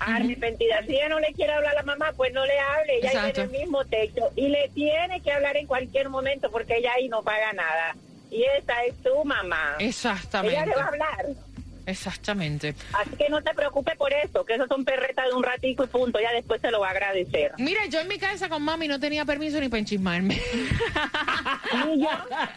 Arrepentida. 0.00 0.82
Si 0.86 0.94
ella 0.96 1.08
no 1.08 1.20
le 1.20 1.32
quiere 1.32 1.52
hablar 1.52 1.72
a 1.72 1.76
la 1.76 1.82
mamá, 1.84 2.12
pues 2.16 2.32
no 2.32 2.44
le 2.44 2.58
hable. 2.58 2.98
Ella 2.98 3.10
en 3.10 3.26
el 3.42 3.50
mismo 3.50 3.84
techo 3.84 4.30
y 4.34 4.48
le 4.48 4.68
tiene 4.70 5.20
que 5.22 5.30
hablar 5.32 5.56
en 5.56 5.66
cualquier 5.66 6.08
momento 6.08 6.50
porque 6.50 6.76
ella 6.78 6.92
ahí 6.96 7.08
no 7.08 7.22
paga 7.22 7.52
nada. 7.52 7.94
y 8.28 8.42
esa 8.58 8.84
es 8.84 8.94
tu 9.04 9.24
mamá. 9.24 9.76
Exactamente. 9.78 10.56
Ella 10.56 10.66
le 10.66 10.74
va 10.74 10.82
a 10.82 10.88
hablar. 10.88 11.26
Exactamente. 11.86 12.74
Así 12.92 13.10
que 13.16 13.28
no 13.28 13.42
te 13.42 13.54
preocupes 13.54 13.96
por 13.96 14.12
eso, 14.12 14.44
que 14.44 14.54
eso 14.54 14.66
son 14.66 14.84
perretas 14.84 15.26
de 15.26 15.34
un 15.34 15.42
ratico 15.42 15.84
y 15.84 15.86
punto. 15.86 16.18
Ya 16.20 16.32
después 16.32 16.60
se 16.60 16.70
lo 16.70 16.80
va 16.80 16.88
a 16.88 16.90
agradecer. 16.90 17.52
Mira, 17.58 17.86
yo 17.86 18.00
en 18.00 18.08
mi 18.08 18.18
casa 18.18 18.48
con 18.48 18.62
mami 18.62 18.88
no 18.88 18.98
tenía 19.00 19.24
permiso 19.24 19.60
ni 19.60 19.68
para 19.68 19.80
enchismarme. 19.80 20.40
Y 21.86 22.00
yo, 22.00 22.08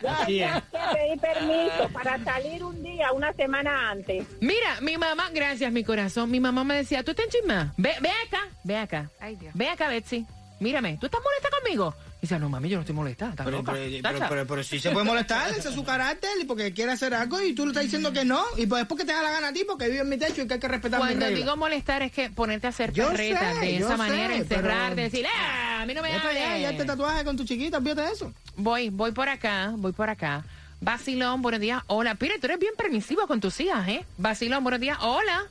yo 0.01 0.25
tenía 0.25 0.63
que 0.71 0.97
pedir 0.97 1.19
permiso 1.19 1.89
para 1.93 2.23
salir 2.23 2.63
un 2.63 2.81
día, 2.83 3.11
una 3.11 3.33
semana 3.33 3.89
antes. 3.91 4.25
Mira, 4.39 4.79
mi 4.81 4.97
mamá, 4.97 5.29
gracias, 5.33 5.71
mi 5.71 5.83
corazón. 5.83 6.31
Mi 6.31 6.39
mamá 6.39 6.63
me 6.63 6.75
decía, 6.75 7.03
¿tú 7.03 7.11
estás 7.11 7.25
enchismada? 7.25 7.73
Ve, 7.77 7.95
ve 8.01 8.09
acá, 8.27 8.47
ve 8.63 8.77
acá. 8.77 9.09
Ay, 9.19 9.35
Dios. 9.35 9.51
Ve 9.55 9.67
acá, 9.67 9.87
Betsy. 9.89 10.25
Mírame, 10.59 10.97
¿tú 10.99 11.05
estás 11.07 11.21
molesta 11.23 11.49
conmigo? 11.57 11.95
Y 12.19 12.23
dice, 12.23 12.37
no, 12.37 12.49
mami, 12.49 12.67
yo 12.67 12.75
no 12.75 12.81
estoy 12.81 12.95
molesta. 12.95 13.29
¿Estás 13.29 13.45
Pero, 13.45 13.63
pero, 13.63 13.77
pero, 14.03 14.19
pero, 14.27 14.45
pero 14.47 14.63
sí 14.63 14.77
se 14.77 14.91
puede 14.91 15.05
molestar, 15.05 15.51
ese 15.51 15.69
es 15.69 15.75
su 15.75 15.85
carácter, 15.85 16.29
y 16.41 16.43
porque 16.43 16.73
quiere 16.73 16.91
hacer 16.91 17.13
algo 17.13 17.41
y 17.41 17.53
tú 17.53 17.63
le 17.65 17.71
estás 17.71 17.83
diciendo 17.83 18.11
que 18.11 18.25
no, 18.25 18.43
y 18.57 18.65
pues 18.65 18.81
es 18.81 18.87
porque 18.89 19.05
te 19.05 19.13
da 19.13 19.23
la 19.23 19.31
gana 19.31 19.47
a 19.47 19.53
ti, 19.53 19.63
porque 19.65 19.85
vive 19.87 20.01
en 20.01 20.09
mi 20.09 20.17
techo 20.17 20.41
y 20.41 20.47
que 20.47 20.55
hay 20.55 20.59
que 20.59 20.67
respetar 20.67 20.99
Cuando 20.99 21.27
digo 21.29 21.55
molestar 21.55 22.01
es 22.01 22.11
que 22.11 22.29
ponerte 22.29 22.67
a 22.67 22.71
hacer 22.71 22.93
sé, 22.93 23.01
de 23.01 23.77
esa 23.77 23.91
sé, 23.91 23.97
manera, 23.97 24.35
encerrar, 24.35 24.83
pero- 24.89 24.95
de 24.95 25.01
decir, 25.03 25.25
¡ah! 25.33 25.81
A 25.81 25.85
mí 25.85 25.93
no 25.93 26.01
me 26.01 26.11
hables". 26.13 26.61
ya 26.61 26.71
este 26.71 26.83
tatuaje 26.83 27.23
con 27.23 27.37
tu 27.37 27.45
chiquita, 27.45 27.77
olvídate 27.77 28.01
de 28.01 28.11
eso. 28.11 28.33
Voy, 28.57 28.89
voy 28.89 29.13
por 29.13 29.29
acá, 29.29 29.71
voy 29.77 29.93
por 29.93 30.09
acá. 30.09 30.43
Basilón, 30.81 31.41
buenos 31.41 31.61
días. 31.61 31.83
Hola. 31.87 32.15
Pire, 32.15 32.37
tú 32.39 32.47
eres 32.47 32.59
bien 32.59 32.73
permisivo 32.77 33.27
con 33.27 33.39
tus 33.39 33.59
hijas, 33.61 33.87
¿eh? 33.87 34.05
Basilón, 34.17 34.63
buenos 34.63 34.81
días. 34.81 34.97
Hola. 35.01 35.45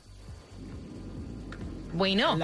Bueno. 1.93 2.37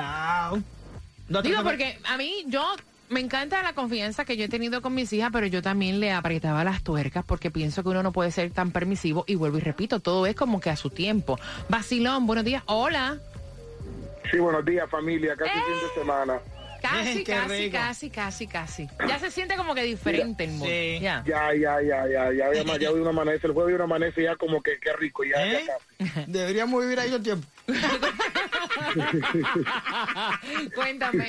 Te 1.32 1.42
Digo, 1.44 1.64
porque 1.64 2.00
a 2.06 2.18
mí, 2.18 2.44
yo 2.48 2.76
me 3.10 3.20
encanta 3.20 3.62
la 3.62 3.74
confianza 3.74 4.26
que 4.26 4.38
yo 4.38 4.46
he 4.46 4.50
tenido 4.50 4.82
con 4.82 4.94
mis 4.94 5.12
hijas, 5.14 5.30
pero 5.32 5.48
yo 5.48 5.62
también 5.62 6.00
le 6.00 6.12
apretaba 6.12 6.64
las 6.64 6.84
tuercas 6.84 7.24
porque 7.26 7.52
pienso 7.52 7.84
que 7.84 7.90
uno 7.90 8.04
no 8.04 8.12
puede 8.12 8.32
ser 8.32 8.52
tan 8.52 8.72
permisivo. 8.72 9.24
Y 9.28 9.36
vuelvo 9.36 9.58
y 9.58 9.62
repito, 9.62 10.00
todo 10.00 10.26
es 10.26 10.36
como 10.36 10.60
que 10.60 10.70
a 10.70 10.76
su 10.76 10.90
tiempo. 10.90 11.40
Basilón, 11.70 12.26
buenos 12.26 12.46
días. 12.46 12.64
Hola. 12.66 13.18
Sí, 14.32 14.38
buenos 14.38 14.66
días 14.66 14.90
familia, 14.90 15.36
casi 15.36 15.52
¡Eh! 15.52 15.62
fin 15.66 15.88
de 15.88 16.02
semana. 16.02 16.40
Casi, 16.82 17.24
casi, 17.24 17.66
rico. 17.66 17.78
casi, 17.78 18.10
casi, 18.10 18.48
casi. 18.48 18.88
Ya 19.08 19.20
se 19.20 19.32
siente 19.32 19.56
como 19.56 19.74
que 19.76 19.84
diferente 19.84 20.48
el. 20.48 20.68
Sí. 20.68 21.00
Ya. 21.02 21.24
Ya, 21.26 21.54
ya, 21.54 21.82
ya, 21.82 22.08
ya, 22.08 22.32
ya, 22.32 22.54
ya, 22.64 22.78
ya 22.78 22.92
hoy 22.92 23.00
un 23.02 23.08
amanece, 23.08 23.48
el 23.48 23.54
jueves 23.54 23.72
y 23.72 23.76
un 23.76 23.82
amanece 23.82 24.24
ya 24.24 24.36
como 24.36 24.62
que 24.62 24.78
qué 24.80 24.94
rico, 24.94 25.24
ya, 25.24 25.44
¿Eh? 25.46 25.66
ya 25.66 26.06
casi. 26.14 26.32
Deberíamos 26.32 26.82
vivir 26.84 27.00
ahí 27.00 27.14
el 27.14 27.24
tiempo. 27.24 27.48
Cuéntame. 30.76 31.28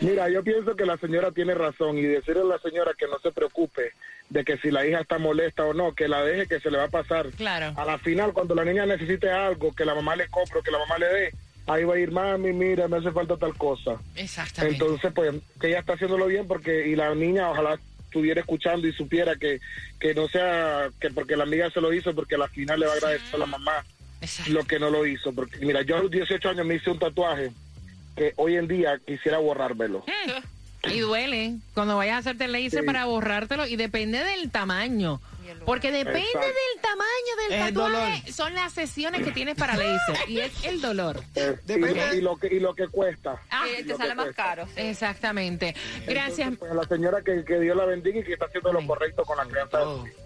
Mira, 0.00 0.28
yo 0.28 0.42
pienso 0.42 0.76
que 0.76 0.84
la 0.84 0.96
señora 0.98 1.32
tiene 1.32 1.54
razón 1.54 1.98
y 1.98 2.02
decirle 2.02 2.42
a 2.42 2.44
la 2.44 2.58
señora 2.58 2.92
que 2.98 3.06
no 3.06 3.18
se 3.18 3.32
preocupe 3.32 3.92
de 4.28 4.44
que 4.44 4.58
si 4.58 4.70
la 4.70 4.86
hija 4.86 5.00
está 5.00 5.18
molesta 5.18 5.64
o 5.64 5.72
no, 5.72 5.94
que 5.94 6.08
la 6.08 6.22
deje 6.22 6.46
que 6.46 6.60
se 6.60 6.70
le 6.70 6.78
va 6.78 6.84
a 6.84 6.88
pasar. 6.88 7.30
Claro. 7.30 7.72
A 7.76 7.84
la 7.84 7.98
final, 7.98 8.32
cuando 8.32 8.54
la 8.54 8.64
niña 8.64 8.84
necesite 8.86 9.30
algo, 9.30 9.74
que 9.74 9.84
la 9.84 9.94
mamá 9.94 10.16
le 10.16 10.28
compre, 10.28 10.58
o 10.58 10.62
que 10.62 10.70
la 10.70 10.78
mamá 10.78 10.98
le 10.98 11.06
dé, 11.06 11.32
ahí 11.66 11.84
va 11.84 11.94
a 11.94 11.98
ir, 11.98 12.10
mami, 12.10 12.52
mira, 12.52 12.88
me 12.88 12.98
hace 12.98 13.12
falta 13.12 13.36
tal 13.36 13.54
cosa. 13.54 13.98
Exactamente. 14.16 14.76
Entonces, 14.76 15.12
pues, 15.14 15.34
que 15.60 15.68
ella 15.68 15.80
está 15.80 15.94
haciéndolo 15.94 16.26
bien 16.26 16.46
porque, 16.46 16.88
y 16.88 16.96
la 16.96 17.14
niña 17.14 17.50
ojalá 17.50 17.78
estuviera 18.04 18.40
escuchando 18.40 18.86
y 18.86 18.92
supiera 18.92 19.36
que, 19.36 19.60
que 20.00 20.14
no 20.14 20.28
sea, 20.28 20.88
que 21.00 21.10
porque 21.10 21.36
la 21.36 21.44
amiga 21.44 21.70
se 21.70 21.80
lo 21.80 21.92
hizo, 21.92 22.14
porque 22.14 22.34
a 22.34 22.38
la 22.38 22.48
final 22.48 22.80
le 22.80 22.86
va 22.86 22.92
a 22.92 22.96
agradecer 22.96 23.34
a 23.34 23.38
la 23.38 23.46
mamá 23.46 23.84
Exacto. 24.20 24.52
lo 24.52 24.64
que 24.64 24.78
no 24.78 24.90
lo 24.90 25.06
hizo. 25.06 25.32
Porque, 25.32 25.58
mira, 25.64 25.82
yo 25.82 25.96
a 25.96 26.02
los 26.02 26.10
18 26.10 26.48
años 26.48 26.66
me 26.66 26.74
hice 26.76 26.90
un 26.90 26.98
tatuaje 26.98 27.50
que 28.16 28.32
hoy 28.36 28.56
en 28.56 28.66
día 28.66 28.98
quisiera 29.06 29.38
borrármelo. 29.38 30.04
Y 30.90 31.00
duele 31.00 31.56
cuando 31.74 31.96
vayas 31.96 32.14
a 32.14 32.18
hacerte 32.18 32.48
laser 32.48 32.80
Sí. 32.80 32.86
para 32.86 33.04
borrártelo 33.04 33.66
y 33.66 33.76
depende 33.76 34.22
del 34.24 34.50
tamaño. 34.50 35.20
Porque 35.64 35.90
depende 35.92 36.20
Exacto. 36.20 36.46
del 36.48 36.82
tamaño 36.82 37.48
del 37.48 37.52
Es 37.60 37.66
tatuaje. 37.74 37.92
dolor. 38.22 38.32
Son 38.34 38.54
las 38.54 38.72
sesiones 38.72 39.22
que 39.24 39.32
tienes 39.32 39.54
para 39.56 39.76
laser 39.76 40.28
y 40.28 40.38
es 40.40 40.64
el 40.64 40.80
dolor. 40.80 41.22
Eh, 41.34 41.56
y, 41.64 41.66
Depende- 41.66 42.06
lo, 42.06 42.14
y, 42.14 42.20
lo 42.20 42.36
que, 42.36 42.46
y 42.48 42.60
lo 42.60 42.74
que 42.74 42.88
cuesta. 42.88 43.40
Ah, 43.50 43.64
Eh, 43.68 43.84
te 43.84 43.96
sale 43.96 44.14
más 44.14 44.26
cuesta. 44.26 44.42
caro. 44.44 44.66
sí. 44.66 44.72
Exactamente. 44.82 45.74
Gracias, 46.06 46.48
Entonces, 46.48 46.58
pues, 46.58 46.70
a 46.72 46.74
la 46.74 46.84
señora 46.84 47.22
que, 47.22 47.44
que 47.44 47.60
Dios 47.60 47.76
la 47.76 47.84
bendiga 47.84 48.20
y 48.20 48.24
que 48.24 48.32
está 48.34 48.46
haciendo 48.46 48.72
lo 48.72 48.86
correcto 48.86 49.24
con 49.24 49.36
la 49.36 49.44
crianza. 49.44 49.78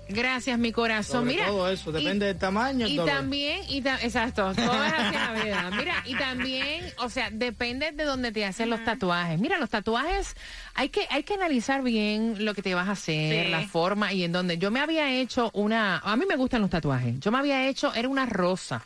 gracias 0.08 0.58
mi 0.58 0.72
corazón. 0.72 1.20
Sobre 1.22 1.34
Mira, 1.34 1.46
todo 1.46 1.70
eso, 1.70 1.90
y- 1.90 1.92
depende 2.02 2.26
del 2.26 2.38
tamaño. 2.38 2.86
el 2.86 2.92
Y 2.92 2.96
dolor. 2.96 3.14
también, 3.14 3.60
y 3.68 3.80
ta- 3.82 3.98
exacto, 4.02 4.52
todo 4.54 4.84
es 4.84 4.92
así 4.92 5.14
en 5.16 5.34
la 5.34 5.44
vida. 5.44 5.70
Mira, 5.76 6.02
y 6.04 6.14
también, 6.16 6.92
o 6.98 7.08
sea, 7.08 7.30
depende 7.30 7.92
de 7.92 8.04
dónde 8.04 8.32
te 8.32 8.44
hacen 8.44 8.70
los 8.70 8.82
tatuajes. 8.84 9.38
Mira, 9.38 9.58
los 9.58 9.70
tatuajes, 9.70 10.34
hay 10.74 10.88
que, 10.88 11.06
hay 11.10 11.22
que 11.22 11.34
analizar 11.34 11.82
bien 11.82 12.44
lo 12.44 12.54
que 12.54 12.62
te 12.62 12.74
vas 12.74 12.88
a 12.88 12.92
hacer, 12.92 13.46
Sí. 13.46 13.50
la 13.50 13.62
forma 13.68 14.12
y 14.12 14.24
en 14.24 14.32
dónde. 14.32 14.58
Yo 14.58 14.70
me 14.70 14.80
había 14.80 15.09
hecho 15.10 15.50
una, 15.54 15.98
a 15.98 16.16
mí 16.16 16.24
me 16.28 16.36
gustan 16.36 16.60
los 16.62 16.70
tatuajes. 16.70 17.18
Yo 17.20 17.30
me 17.30 17.38
había 17.38 17.66
hecho, 17.68 17.92
era 17.94 18.08
una 18.08 18.26
rosa. 18.26 18.82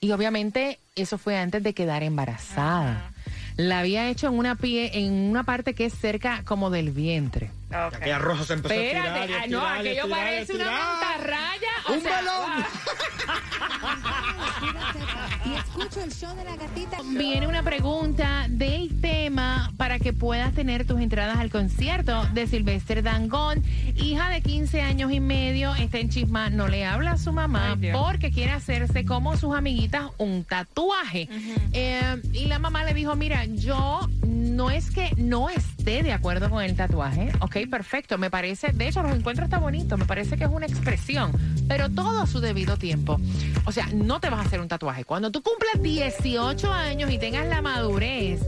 Y 0.00 0.12
obviamente 0.12 0.78
eso 0.94 1.18
fue 1.18 1.38
antes 1.38 1.62
de 1.62 1.72
quedar 1.72 2.02
embarazada. 2.02 3.12
La 3.56 3.78
había 3.80 4.08
hecho 4.10 4.26
en 4.28 4.34
una 4.38 4.54
pie, 4.56 4.90
en 4.92 5.12
una 5.30 5.42
parte 5.44 5.74
que 5.74 5.86
es 5.86 5.94
cerca 5.94 6.42
como 6.44 6.68
del 6.68 6.90
vientre. 6.90 7.50
Ok. 7.70 7.94
Aquella 7.94 8.18
roja 8.18 8.44
se 8.44 8.52
empezó 8.52 8.74
a 8.74 8.76
Espérate, 8.76 9.20
estirar 9.20 9.48
y 9.48 9.54
ah, 9.54 9.58
no, 9.58 9.76
y 9.76 9.78
aquello 9.88 10.06
y 10.06 10.10
parece 10.10 10.54
una 10.54 10.70
mantarraya. 10.70 11.68
o 11.88 11.92
¡Un 11.94 12.00
sea, 12.02 12.12
balón! 12.22 12.64
Y 15.44 15.54
escucho 15.54 16.02
el 16.02 16.12
show 16.12 16.34
de 16.36 16.44
la 16.44 16.56
gatita. 16.56 16.98
Viene 17.16 17.46
una 17.46 17.62
pregunta 17.62 18.46
del 18.48 19.00
tema 19.00 19.72
para 19.76 19.98
que 19.98 20.12
puedas 20.12 20.52
tener 20.54 20.86
tus 20.86 21.00
entradas 21.00 21.38
al 21.38 21.50
concierto 21.50 22.24
de 22.32 22.46
Silvestre 22.46 23.02
Dangón. 23.02 23.62
Hija 23.96 24.30
de 24.30 24.40
15 24.40 24.82
años 24.82 25.12
y 25.12 25.20
medio, 25.20 25.74
está 25.74 25.98
en 25.98 26.08
chisma, 26.08 26.50
no 26.50 26.68
le 26.68 26.84
habla 26.84 27.12
a 27.12 27.18
su 27.18 27.32
mamá 27.32 27.76
Ay, 27.80 27.92
porque 27.92 28.30
quiere 28.30 28.52
hacerse 28.52 29.04
como 29.04 29.36
sus 29.36 29.54
amiguitas 29.54 30.10
un 30.18 30.44
tatuaje. 30.44 31.28
Eh, 31.72 32.22
y 32.32 32.46
la 32.46 32.58
mamá 32.58 32.84
le 32.84 32.94
dijo, 32.94 33.14
mira, 33.16 33.44
yo 33.44 34.00
no 34.56 34.70
es 34.70 34.90
que 34.90 35.10
no 35.18 35.50
esté 35.50 36.02
de 36.02 36.14
acuerdo 36.14 36.48
con 36.48 36.62
el 36.64 36.74
tatuaje, 36.74 37.30
ok, 37.40 37.68
perfecto, 37.70 38.16
me 38.16 38.30
parece, 38.30 38.72
de 38.72 38.88
hecho 38.88 39.02
los 39.02 39.14
encuentros 39.14 39.44
está 39.44 39.58
bonito, 39.58 39.98
me 39.98 40.06
parece 40.06 40.38
que 40.38 40.44
es 40.44 40.50
una 40.50 40.64
expresión, 40.64 41.30
pero 41.68 41.90
todo 41.90 42.22
a 42.22 42.26
su 42.26 42.40
debido 42.40 42.78
tiempo. 42.78 43.20
O 43.66 43.72
sea, 43.72 43.86
no 43.92 44.18
te 44.18 44.30
vas 44.30 44.40
a 44.40 44.42
hacer 44.44 44.60
un 44.60 44.68
tatuaje. 44.68 45.04
Cuando 45.04 45.30
tú 45.30 45.42
cumplas 45.42 45.82
18 45.82 46.72
años 46.72 47.10
y 47.10 47.18
tengas 47.18 47.46
la 47.48 47.60
madurez 47.60 48.40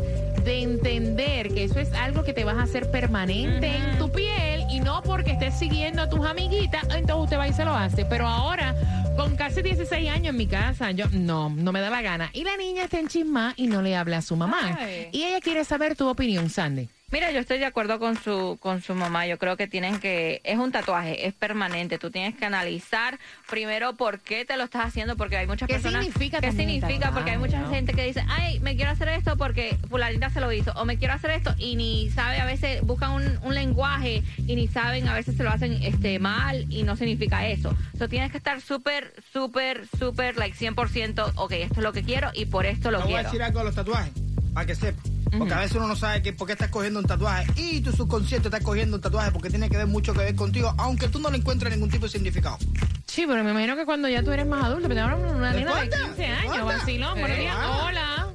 de 0.45 0.63
entender 0.63 1.53
que 1.53 1.65
eso 1.65 1.79
es 1.79 1.93
algo 1.93 2.25
que 2.25 2.33
te 2.33 2.45
vas 2.45 2.57
a 2.57 2.63
hacer 2.63 2.91
permanente 2.91 3.77
en 3.77 3.99
tu 3.99 4.11
piel 4.11 4.65
y 4.71 4.81
no 4.81 5.03
porque 5.03 5.33
estés 5.33 5.59
siguiendo 5.59 6.01
a 6.01 6.09
tus 6.09 6.25
amiguitas, 6.25 6.85
entonces 6.85 7.25
usted 7.25 7.39
va 7.39 7.49
y 7.49 7.53
se 7.53 7.67
lo 7.67 7.75
hace. 7.75 8.07
Pero 8.07 8.27
ahora, 8.27 8.75
con 9.19 9.35
casi 9.35 9.63
16 9.63 10.11
años 10.11 10.29
en 10.29 10.37
mi 10.37 10.47
casa, 10.47 10.93
yo 10.93 11.07
no, 11.11 11.51
no 11.51 11.73
me 11.73 11.81
da 11.81 11.91
la 11.91 12.03
gana. 12.03 12.31
Y 12.35 12.45
la 12.45 12.57
niña 12.57 12.85
está 12.85 13.01
en 13.01 13.09
chisma 13.09 13.53
y 13.57 13.67
no 13.67 13.83
le 13.83 13.97
habla 13.97 14.19
a 14.19 14.23
su 14.23 14.37
mamá. 14.37 14.77
Ay. 14.79 15.09
Y 15.11 15.25
ella 15.25 15.41
quiere 15.41 15.65
saber 15.65 15.97
tu 15.97 16.09
opinión, 16.09 16.49
Sandy. 16.51 16.89
Mira, 17.11 17.31
yo 17.31 17.41
estoy 17.41 17.59
de 17.59 17.65
acuerdo 17.65 17.99
con 17.99 18.17
su 18.23 18.59
con 18.61 18.83
su 18.83 18.95
mamá. 18.95 19.27
Yo 19.27 19.39
creo 19.39 19.57
que 19.57 19.67
tienen 19.67 19.99
que 19.99 20.43
es 20.45 20.59
un 20.59 20.73
tatuaje, 20.73 21.27
es 21.27 21.33
permanente. 21.33 21.97
Tú 21.99 22.11
tienes 22.11 22.35
que 22.37 22.45
analizar 22.45 23.19
primero 23.49 23.97
por 23.97 24.21
qué 24.21 24.45
te 24.45 24.59
lo 24.59 24.65
estás 24.65 24.85
haciendo, 24.89 25.17
porque 25.17 25.39
hay 25.39 25.47
muchas 25.47 25.69
¿Qué 25.69 25.75
personas. 25.77 26.05
significa 26.05 26.41
¿Qué 26.43 26.53
significa? 26.53 27.11
Porque 27.13 27.31
hay 27.31 27.37
tatuaje, 27.37 27.39
mucha 27.39 27.61
no? 27.61 27.71
gente 27.71 27.95
que 27.95 28.05
dice, 28.05 28.23
ay, 28.29 28.61
me 28.61 28.77
quiero 28.77 28.91
hacer 28.91 29.09
esto 29.09 29.39
porque 29.39 29.79
fulanita 29.89 30.29
se 30.29 30.41
lo 30.43 30.53
hizo, 30.53 30.71
o 30.73 30.85
me 30.85 30.99
quiero 30.99 31.15
hacer 31.15 31.31
esto 31.31 31.55
y 31.57 31.77
ni 31.77 32.11
sabe. 32.11 32.41
A 32.41 32.45
veces 32.45 32.83
buscan 32.83 33.13
un, 33.13 33.39
un 33.43 33.55
lenguaje 33.55 34.23
y 34.47 34.55
ni 34.57 34.69
saben. 34.69 35.09
A 35.09 35.15
veces 35.15 35.35
se 35.35 35.45
lo 35.45 35.51
hacen 35.51 35.83
este 35.83 36.19
mal 36.19 36.67
y 36.69 36.83
no 36.83 36.95
significa 36.95 37.47
eso. 37.49 37.71
Entonces 37.87 38.11
tienes 38.11 38.31
que 38.33 38.37
estar 38.37 38.61
súper, 38.61 39.15
súper, 39.33 39.89
súper, 39.99 40.37
like 40.37 40.55
100%. 40.59 41.33
Ok, 41.37 41.53
esto 41.53 41.75
es 41.77 41.83
lo 41.83 41.93
que 41.95 42.03
quiero 42.03 42.31
y 42.35 42.45
por 42.45 42.67
esto 42.67 42.91
lo 42.91 42.99
Te 42.99 43.05
voy 43.05 43.13
a 43.15 43.17
quiero. 43.17 43.29
decir 43.31 43.43
algo 43.43 43.59
de 43.61 43.65
los 43.65 43.75
tatuajes, 43.75 44.13
para 44.53 44.67
que 44.67 44.75
sepa. 44.75 45.01
Porque 45.37 45.55
a 45.55 45.61
veces 45.61 45.77
uno 45.77 45.87
no 45.87 45.97
sabe 45.97 46.23
que, 46.23 46.33
por 46.33 46.47
qué 46.47 46.55
estás 46.55 46.71
cogiendo 46.71 47.01
un 47.01 47.07
tatuaje 47.07 47.47
y 47.57 47.81
tu 47.81 47.93
subconsciente 47.93 48.49
está 48.49 48.61
cogiendo 48.61 48.97
un 48.97 49.03
tatuaje 49.03 49.31
porque 49.31 49.51
tiene 49.51 49.69
que 49.69 49.77
ver 49.77 49.87
mucho 49.87 50.13
que 50.13 50.21
ver 50.21 50.35
contigo, 50.35 50.75
aunque 50.79 51.09
tú 51.09 51.19
no 51.19 51.31
le 51.31 51.39
encuentres 51.39 51.73
ningún 51.73 51.91
tipo 51.91 52.07
de 52.07 52.11
significado. 52.11 52.59
Sí, 53.07 53.25
pero 53.27 53.43
me 53.45 53.51
imagino 53.51 53.77
que 53.77 53.85
cuando 53.85 54.09
ya 54.09 54.23
tú 54.23 54.33
eres 54.33 54.47
más 54.47 54.65
adulto, 54.65 54.89
pero 54.89 55.03
ahora 55.03 55.17
una 55.17 55.53
¿Te 55.53 55.59
nena 55.59 55.75
de 55.75 55.85
importa? 55.85 56.05
15 56.05 56.17
¿Te 56.17 56.27
años, 56.27 56.65
vacilón, 56.65 57.21
buenos 57.21 57.39
días. 57.39 57.57
Hola. 57.83 58.29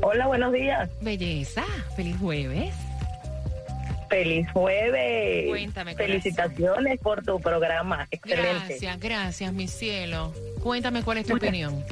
Hola, 0.00 0.26
buenos 0.26 0.52
días. 0.52 0.88
Belleza, 1.00 1.64
feliz 1.96 2.16
jueves. 2.18 2.72
Feliz 4.08 4.46
jueves. 4.52 5.48
Cuéntame, 5.48 5.94
corazón. 5.94 6.20
Felicitaciones 6.20 7.00
por 7.00 7.22
tu 7.24 7.38
programa. 7.40 8.06
Excelente. 8.10 8.52
Gracias, 8.68 9.00
gracias, 9.00 9.52
mi 9.52 9.68
cielo. 9.68 10.32
Cuéntame 10.62 11.02
cuál 11.02 11.18
es 11.18 11.26
tu 11.26 11.36
opinión. 11.36 11.84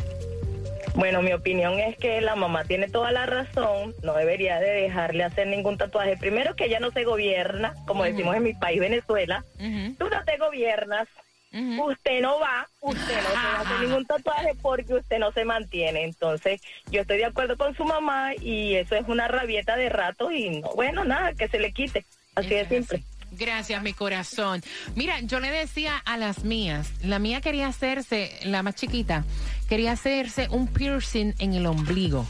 Bueno, 0.97 1.21
mi 1.21 1.35
opinión 1.35 1.79
es 1.79 1.97
que 1.99 2.23
la 2.23 2.37
mamá 2.37 2.65
tiene 2.65 2.89
toda 2.89 3.13
la 3.13 3.27
razón. 3.27 3.95
No 4.03 4.15
debería 4.15 4.59
de 4.61 4.71
dejarle 4.71 5.25
hacer 5.25 5.47
ningún 5.47 5.77
tatuaje. 5.77 6.17
Primero 6.17 6.57
que 6.57 6.65
ella 6.65 6.81
no 6.81 6.91
se 6.91 7.05
gobierna, 7.05 7.75
como 7.87 8.05
decimos 8.05 8.35
en 8.35 8.43
mi 8.43 8.55
país, 8.55 8.81
Venezuela. 8.81 9.45
Ujú, 9.57 9.95
Tú 9.99 10.09
no 10.09 10.25
te 10.25 10.39
gobiernas. 10.39 11.07
Usted 11.53 12.21
no 12.21 12.39
va, 12.41 12.67
usted 12.81 13.15
no 13.23 13.31
se 13.31 13.71
hacer 13.71 13.81
ningún 13.81 14.05
tatuaje 14.05 14.53
porque 14.61 14.95
usted 14.95 15.19
no 15.19 15.33
se 15.33 15.45
mantiene. 15.45 16.05
Entonces, 16.05 16.61
yo 16.91 17.03
estoy 17.03 17.19
de 17.19 17.27
acuerdo 17.27 17.57
con 17.57 17.75
su 17.75 17.85
mamá 17.85 18.35
y 18.35 18.75
eso 18.75 18.95
es 18.95 19.07
una 19.07 19.29
rabieta 19.29 19.77
de 19.77 19.89
rato 19.89 20.31
y 20.31 20.61
no, 20.61 20.69
bueno, 20.75 21.05
nada, 21.05 21.33
que 21.35 21.49
se 21.49 21.59
le 21.59 21.73
quite. 21.73 22.05
Así 22.35 22.51
de 22.51 22.69
simple. 22.69 22.99
así. 22.99 23.17
Gracias, 23.33 23.83
mi 23.83 23.93
corazón. 23.93 24.63
Mira, 24.95 25.21
yo 25.21 25.41
le 25.41 25.51
decía 25.51 25.97
a 26.05 26.17
las 26.17 26.45
mías, 26.45 26.93
la 27.03 27.19
mía 27.19 27.41
quería 27.41 27.69
hacerse, 27.69 28.31
la 28.45 28.63
más 28.63 28.75
chiquita, 28.77 29.25
quería 29.69 29.93
hacerse 29.93 30.49
un 30.51 30.67
piercing 30.69 31.35
en 31.39 31.55
el 31.55 31.67
ombligo, 31.67 32.27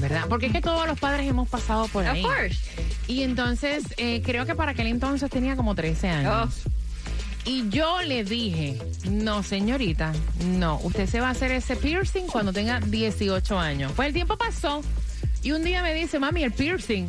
¿verdad? 0.00 0.24
Porque 0.28 0.46
es 0.46 0.52
que 0.52 0.60
todos 0.60 0.86
los 0.86 0.98
padres 0.98 1.26
hemos 1.28 1.48
pasado 1.48 1.88
por 1.88 2.04
Of 2.04 2.10
ahí. 2.10 2.22
course. 2.22 2.58
Y 3.08 3.22
entonces, 3.22 3.84
eh, 3.96 4.22
creo 4.24 4.46
que 4.46 4.54
para 4.54 4.72
aquel 4.72 4.86
entonces 4.88 5.30
tenía 5.30 5.56
como 5.56 5.74
13 5.74 6.08
años. 6.08 6.62
Y 7.44 7.68
yo 7.68 8.02
le 8.02 8.24
dije, 8.24 8.76
no, 9.08 9.42
señorita, 9.44 10.12
no, 10.46 10.80
usted 10.82 11.06
se 11.08 11.20
va 11.20 11.28
a 11.28 11.30
hacer 11.30 11.52
ese 11.52 11.76
piercing 11.76 12.26
cuando 12.26 12.52
tenga 12.52 12.80
18 12.80 13.58
años. 13.58 13.92
Pues 13.94 14.08
el 14.08 14.14
tiempo 14.14 14.36
pasó 14.36 14.82
y 15.44 15.52
un 15.52 15.62
día 15.62 15.80
me 15.82 15.94
dice, 15.94 16.18
mami, 16.18 16.42
el 16.42 16.50
piercing. 16.52 17.08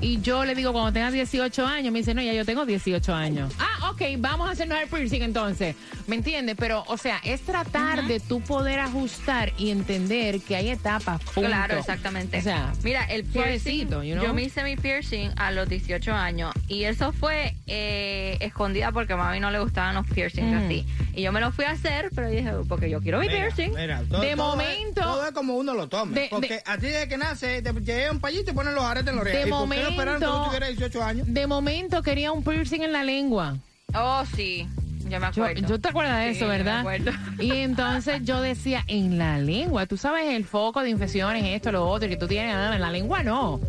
Y 0.00 0.20
yo 0.22 0.44
le 0.44 0.54
digo, 0.54 0.72
cuando 0.72 0.92
tenga 0.92 1.10
18 1.10 1.66
años, 1.66 1.92
me 1.92 1.98
dice, 2.00 2.14
no, 2.14 2.22
ya 2.22 2.32
yo 2.32 2.44
tengo 2.46 2.64
18 2.66 3.14
años. 3.14 3.52
Ah, 3.58 3.73
ok, 3.94 4.02
vamos 4.18 4.48
a 4.48 4.52
hacernos 4.52 4.78
el 4.80 4.88
piercing 4.88 5.22
entonces. 5.22 5.74
¿Me 6.06 6.16
entiendes? 6.16 6.56
Pero, 6.58 6.84
o 6.88 6.96
sea, 6.98 7.20
es 7.24 7.40
tratar 7.42 8.04
de 8.06 8.20
tú 8.20 8.40
poder 8.40 8.78
ajustar 8.80 9.52
y 9.56 9.70
entender 9.70 10.40
que 10.40 10.56
hay 10.56 10.68
etapas. 10.70 11.20
punto. 11.22 11.48
Claro, 11.48 11.78
exactamente. 11.78 12.38
O 12.38 12.42
sea, 12.42 12.72
mira, 12.82 13.04
el 13.04 13.24
piercing, 13.24 13.42
suavecito, 13.88 14.02
you 14.02 14.14
know? 14.14 14.24
yo 14.26 14.34
me 14.34 14.42
hice 14.42 14.62
mi 14.64 14.76
piercing 14.76 15.30
a 15.36 15.50
los 15.50 15.68
18 15.68 16.12
años 16.12 16.52
y 16.68 16.84
eso 16.84 17.12
fue 17.12 17.54
eh, 17.66 18.36
escondida 18.40 18.92
porque 18.92 19.14
a 19.14 19.16
mami 19.16 19.40
no 19.40 19.50
le 19.50 19.58
gustaban 19.60 19.94
los 19.94 20.06
piercings 20.08 20.52
Mm. 20.52 20.64
así. 20.66 20.86
Y 21.14 21.22
yo 21.22 21.32
me 21.32 21.40
lo 21.40 21.52
fui 21.52 21.64
a 21.64 21.70
hacer, 21.70 22.10
pero 22.14 22.28
dije, 22.28 22.50
porque 22.68 22.90
yo 22.90 23.00
quiero 23.00 23.18
mi 23.20 23.28
Mira, 23.28 23.38
piercing. 23.40 23.72
mira, 23.74 24.02
todo- 24.08 24.20
De 24.20 24.34
todo 24.36 24.50
momento- 24.50 25.00
Es, 25.00 25.06
todo 25.06 25.26
es 25.26 25.32
como 25.32 25.56
uno 25.56 25.72
lo 25.74 25.88
tome. 25.88 26.20
De- 26.20 26.28
porque 26.28 26.54
de- 26.54 26.62
a 26.66 26.76
ti 26.76 26.86
desde 26.86 27.08
que 27.08 27.16
nace, 27.16 27.62
te 27.62 27.72
llega 27.72 28.10
un 28.10 28.20
payito 28.20 28.50
y 28.50 28.54
ponen 28.54 28.74
los 28.74 28.84
aretes 28.84 29.12
en 29.12 29.18
oreja. 29.18 29.38
De 29.38 29.46
¿Y 29.46 29.50
por 29.50 29.68
qué 29.70 29.76
no 29.82 29.88
esperaron 29.88 30.20
que 30.20 30.26
tú 30.26 30.30
momento- 30.32 30.46
tuvieras 30.50 30.68
18 30.70 31.02
años? 31.04 31.26
de 31.28 31.46
momento 31.46 32.02
quería 32.02 32.32
un 32.32 32.42
piercing 32.44 32.82
en 32.82 32.92
la 32.92 33.02
lengua. 33.04 33.56
Oh, 33.94 34.24
sí, 34.34 34.66
yo 35.08 35.20
me 35.20 35.26
Yo, 35.32 35.44
acuerdo. 35.44 35.68
yo 35.68 35.80
te 35.80 35.88
acuerdas 35.88 36.18
de 36.24 36.30
Sí, 36.32 36.36
eso, 36.38 36.46
me 36.46 36.58
¿verdad? 36.58 36.80
acuerdo. 36.80 37.12
Y 37.40 37.50
entonces 37.52 38.22
yo 38.24 38.40
decía, 38.40 38.84
en 38.88 39.18
la 39.18 39.38
lengua, 39.38 39.86
tú 39.86 39.96
sabes 39.96 40.26
el 40.34 40.44
foco 40.44 40.82
de 40.82 40.90
infecciones, 40.90 41.44
esto, 41.44 41.70
lo 41.72 41.86
otro, 41.88 42.08
que 42.08 42.16
tú 42.16 42.26
tienes, 42.26 42.54
en 42.54 42.80
la 42.80 42.90
lengua 42.90 43.22
no. 43.22 43.60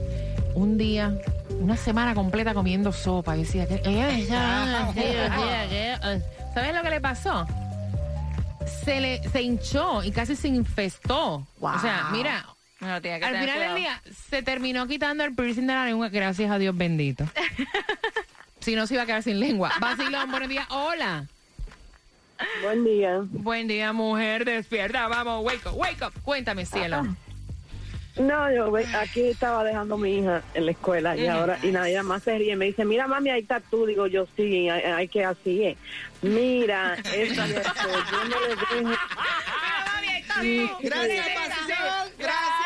Un 0.56 0.78
día, 0.78 1.14
una 1.60 1.76
semana 1.78 2.14
completa 2.16 2.54
comiendo 2.54 2.92
sopa, 2.92 3.36
y 3.36 3.42
decía, 3.44 3.68
me 3.86 4.04
así, 4.04 4.28
así. 4.32 5.00
¿sabes 6.54 6.74
lo 6.76 6.82
que 6.82 6.90
le 6.90 7.02
pasó? 7.02 7.46
Se 8.84 9.00
le 9.02 9.22
se 9.30 9.42
hinchó 9.42 10.04
y 10.04 10.12
casi 10.12 10.36
se 10.36 10.48
infestó. 10.48 11.46
O 11.60 11.80
sea, 11.80 12.10
mira, 12.12 12.46
No, 12.80 12.94
al 12.94 13.02
final 13.02 13.60
del 13.60 13.76
día 13.76 14.02
se 14.30 14.42
terminó 14.42 14.88
quitando 14.88 15.24
el 15.24 15.36
piercing 15.36 15.68
de 15.68 15.74
la 15.74 15.86
lengua, 15.86 16.10
gracias 16.10 16.50
a 16.50 16.58
Dios 16.58 16.76
bendito. 16.76 17.26
si 18.66 18.76
no 18.76 18.88
se 18.88 18.96
iba 18.96 19.04
a 19.04 19.06
quedar 19.06 19.22
sin 19.22 19.40
lengua. 19.40 19.72
Vacilón, 19.80 20.32
buenos 20.32 20.50
días. 20.50 20.66
Hola. 20.72 21.28
Buen 22.64 22.84
día. 22.84 23.22
Buen 23.24 23.68
día, 23.68 23.94
mujer. 23.94 24.44
Despierta. 24.44 25.08
Vamos, 25.08 25.46
wake 25.46 25.68
up, 25.68 25.78
wake 25.78 26.02
up. 26.04 26.12
Cuéntame, 26.24 26.66
cielo. 26.66 27.04
No, 28.18 28.52
yo 28.52 28.76
aquí 28.98 29.28
estaba 29.28 29.64
dejando 29.64 29.96
a 29.96 29.98
mi 29.98 30.18
hija 30.18 30.42
en 30.54 30.66
la 30.66 30.72
escuela 30.72 31.18
y 31.18 31.28
ahora, 31.28 31.60
y 31.62 31.68
nada, 31.68 31.90
ella 31.90 32.02
más 32.02 32.24
se 32.24 32.38
ríe. 32.38 32.56
Me 32.56 32.66
dice, 32.66 32.86
mira, 32.86 33.08
mami, 33.08 33.30
ahí 33.30 33.42
está 33.42 33.60
tú. 33.60 33.86
Digo, 33.86 34.08
yo 34.08 34.26
sí, 34.36 34.68
hay, 34.70 34.82
hay 34.82 35.08
que 35.10 35.24
así 35.24 35.64
es. 35.64 35.78
Mira, 36.22 36.94
es 37.14 37.34
cierto, 37.34 37.72
yo 38.12 38.24
no 38.26 38.40
le 38.40 38.48
dejo. 38.56 38.66
Gracias, 40.82 41.28
pasión. 41.36 42.10
Gracias. 42.18 42.66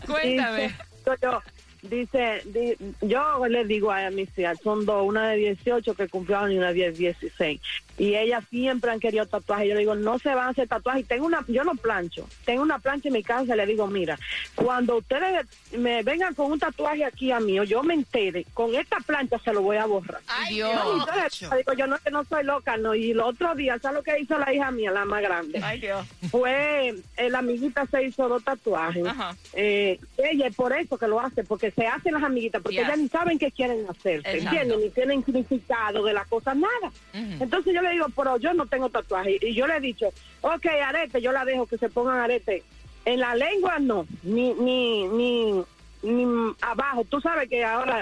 Cuéntame. 0.06 0.62
Dice, 0.62 0.76
yo, 1.22 1.42
dice, 1.82 2.42
di- 2.44 2.76
yo 3.00 3.46
le 3.46 3.64
digo 3.64 3.90
a 3.90 4.10
mis 4.10 4.28
hijas, 4.38 4.58
son 4.62 4.84
dos, 4.84 5.06
una 5.06 5.30
de 5.30 5.36
18 5.36 5.94
que 5.94 6.08
cumplió 6.08 6.48
y 6.50 6.56
una 6.58 6.72
de 6.72 6.92
16. 6.92 7.60
Y 8.00 8.16
ellas 8.16 8.42
siempre 8.48 8.90
han 8.90 8.98
querido 8.98 9.26
tatuajes. 9.26 9.68
Yo 9.68 9.74
le 9.74 9.80
digo, 9.80 9.94
no 9.94 10.18
se 10.18 10.30
van 10.34 10.46
a 10.46 10.50
hacer 10.50 10.66
tatuajes. 10.66 11.02
Y 11.02 11.04
tengo 11.04 11.26
una, 11.26 11.44
yo 11.48 11.64
no 11.64 11.74
plancho. 11.74 12.26
Tengo 12.46 12.62
una 12.62 12.78
plancha 12.78 13.08
en 13.08 13.12
mi 13.14 13.22
casa. 13.22 13.54
Le 13.54 13.66
digo, 13.66 13.86
mira, 13.88 14.18
cuando 14.54 14.96
ustedes 14.96 15.46
me 15.76 16.02
vengan 16.02 16.34
con 16.34 16.50
un 16.50 16.58
tatuaje 16.58 17.04
aquí 17.04 17.30
a 17.30 17.40
mí, 17.40 17.60
o 17.60 17.64
yo 17.64 17.82
me 17.82 17.92
entere, 17.92 18.46
con 18.54 18.74
esta 18.74 18.96
plancha 19.00 19.38
se 19.38 19.52
lo 19.52 19.60
voy 19.60 19.76
a 19.76 19.84
borrar. 19.84 20.22
Dios. 20.48 20.70
Y 20.72 20.98
entonces, 20.98 21.50
digo, 21.58 21.72
yo 21.74 21.86
no, 21.86 21.98
que 21.98 22.10
no 22.10 22.24
soy 22.24 22.42
loca, 22.44 22.78
no. 22.78 22.94
Y 22.94 23.10
el 23.10 23.20
otro 23.20 23.54
día, 23.54 23.78
¿sabes 23.78 23.98
lo 23.98 24.02
que 24.02 24.18
hizo 24.18 24.38
la 24.38 24.50
hija 24.52 24.70
mía, 24.70 24.90
la 24.92 25.04
más 25.04 25.20
grande? 25.20 25.60
Ay, 25.62 25.80
Dios. 25.80 26.06
Fue, 26.30 26.94
eh, 27.18 27.28
la 27.28 27.40
amiguita 27.40 27.84
se 27.86 28.02
hizo 28.04 28.28
dos 28.30 28.42
tatuajes. 28.42 29.06
Ajá. 29.06 29.36
Eh, 29.52 30.00
ella 30.16 30.46
es 30.46 30.54
por 30.56 30.72
eso 30.72 30.96
que 30.96 31.06
lo 31.06 31.20
hace, 31.20 31.44
porque 31.44 31.70
se 31.70 31.86
hacen 31.86 32.14
las 32.14 32.22
amiguitas, 32.22 32.62
porque 32.62 32.78
Yes. 32.78 32.86
ellas 32.86 32.98
ni 32.98 33.08
saben 33.08 33.38
qué 33.38 33.50
quieren 33.50 33.84
hacer, 33.90 34.20
Exacto. 34.20 34.38
¿entienden? 34.38 34.80
Ni 34.80 34.88
tienen 34.90 35.24
significado 35.24 36.02
de 36.04 36.14
la 36.14 36.24
cosa, 36.24 36.54
nada. 36.54 36.90
Entonces 37.12 37.74
yo 37.74 37.82
le 37.82 37.89
digo, 37.90 38.06
pero 38.14 38.36
yo 38.38 38.54
no 38.54 38.66
tengo 38.66 38.88
tatuaje. 38.88 39.38
Y 39.40 39.54
yo 39.54 39.66
le 39.66 39.76
he 39.76 39.80
dicho, 39.80 40.08
ok, 40.40 40.66
arete, 40.84 41.20
yo 41.20 41.32
la 41.32 41.44
dejo 41.44 41.66
que 41.66 41.78
se 41.78 41.88
pongan 41.88 42.18
arete. 42.18 42.62
En 43.04 43.20
la 43.20 43.34
lengua 43.34 43.78
no, 43.78 44.06
ni, 44.22 44.52
ni, 44.54 45.06
ni, 45.08 45.64
ni 46.02 46.54
abajo. 46.60 47.04
Tú 47.04 47.20
sabes 47.20 47.48
que 47.48 47.64
ahora... 47.64 47.98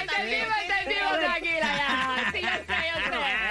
Entendimos, 0.00 0.56
entendimos, 0.62 1.18
tranquila 1.18 1.76
ya. 1.76 2.30
Sí, 2.32 2.40
yo 2.40 2.48
sé, 2.48 2.74
yo 2.94 3.47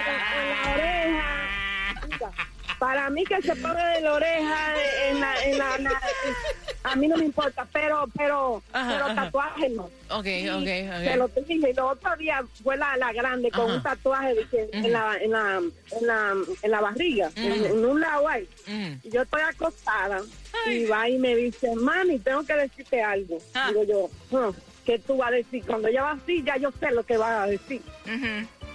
Para 2.79 3.09
mí 3.09 3.23
que 3.23 3.41
se 3.41 3.55
ponga 3.55 3.87
de 3.95 4.01
la 4.01 4.13
oreja, 4.13 4.73
en 5.09 5.19
la, 5.19 5.43
en 5.45 5.57
la, 5.57 6.01
a 6.83 6.95
mí 6.95 7.07
no 7.07 7.17
me 7.17 7.25
importa, 7.25 7.67
pero, 7.73 8.07
pero, 8.15 8.61
Ajá, 8.71 8.91
pero 8.93 9.05
ajá. 9.05 9.15
tatuajes 9.25 9.71
no. 9.71 9.89
Ok, 10.11 10.25
Sí, 10.25 10.47
ok, 10.49 10.63
Se 10.63 11.17
lo 11.17 11.27
dije, 11.29 11.53
y 11.55 11.65
el 11.71 11.79
otro 11.79 12.15
día 12.17 12.43
fue 12.63 12.77
la, 12.77 12.95
la 12.97 13.11
grande 13.13 13.49
con 13.49 13.65
Ajá. 13.65 13.73
un 13.75 13.81
tatuaje 13.83 14.35
en, 14.71 14.91
la, 14.93 15.17
en, 15.19 15.31
la, 15.31 15.61
en, 15.99 16.07
la, 16.07 16.35
en 16.61 16.71
la 16.71 16.81
barriga, 16.81 17.31
en, 17.35 17.65
en 17.65 17.85
un 17.85 17.99
lado 17.99 18.27
ahí. 18.27 18.47
Y 19.03 19.09
yo 19.09 19.23
estoy 19.23 19.41
acostada 19.41 20.21
y 20.69 20.85
va 20.85 21.09
y 21.09 21.17
me 21.17 21.35
dice, 21.35 21.73
mami, 21.75 22.19
tengo 22.19 22.43
que 22.45 22.53
decirte 22.53 23.01
algo. 23.01 23.39
Ah. 23.55 23.69
Digo 23.69 23.83
yo, 23.83 24.37
"Ah, 24.37 24.51
¿qué 24.85 24.99
tú 24.99 25.17
vas 25.17 25.29
a 25.29 25.35
decir? 25.35 25.63
Cuando 25.65 25.87
ella 25.87 26.03
va 26.03 26.11
así, 26.11 26.43
ya 26.43 26.57
yo 26.57 26.71
sé 26.79 26.91
lo 26.91 27.03
que 27.03 27.17
va 27.17 27.43
a 27.43 27.47
decir. 27.47 27.81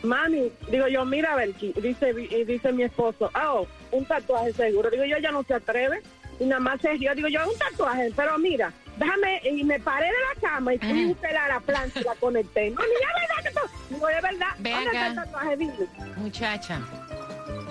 Mami, 0.02 0.50
digo 0.68 0.88
yo, 0.88 1.04
mira, 1.04 1.36
Belki, 1.36 1.72
dice, 1.74 2.12
dice 2.12 2.72
mi 2.72 2.82
esposo, 2.82 3.30
oh, 3.34 3.66
un 3.92 4.04
tatuaje 4.04 4.52
seguro. 4.52 4.90
Digo 4.90 5.04
yo, 5.04 5.16
ella 5.16 5.30
no 5.30 5.42
se 5.44 5.54
atreve. 5.54 6.02
Y 6.40 6.44
nada 6.46 6.60
más 6.60 6.80
se 6.80 6.92
rió. 6.94 7.14
Digo 7.14 7.28
yo, 7.28 7.40
un 7.48 7.56
tatuaje, 7.58 8.10
pero 8.16 8.36
mira, 8.38 8.72
déjame, 8.96 9.40
y 9.44 9.62
me 9.62 9.78
paré 9.78 10.06
de 10.06 10.12
la 10.12 10.48
cama 10.48 10.74
y 10.74 10.78
fui 10.78 10.88
a 10.88 11.02
instalar 11.02 11.48
la 11.50 11.60
plancha 11.60 12.00
y 12.00 12.04
la 12.04 12.14
conecté. 12.16 12.70
Mami, 12.70 12.88
ya 13.00 13.42
verdad 13.42 13.52
que. 13.52 13.94
Digo, 13.94 14.08
es 14.08 14.22
verdad. 14.22 14.48
Ve 14.58 14.70
¿Dónde 14.70 14.90
está 14.90 15.06
el 15.06 15.14
tatuaje? 15.14 15.56
Dime. 15.56 15.74
Muchacha, 16.16 16.80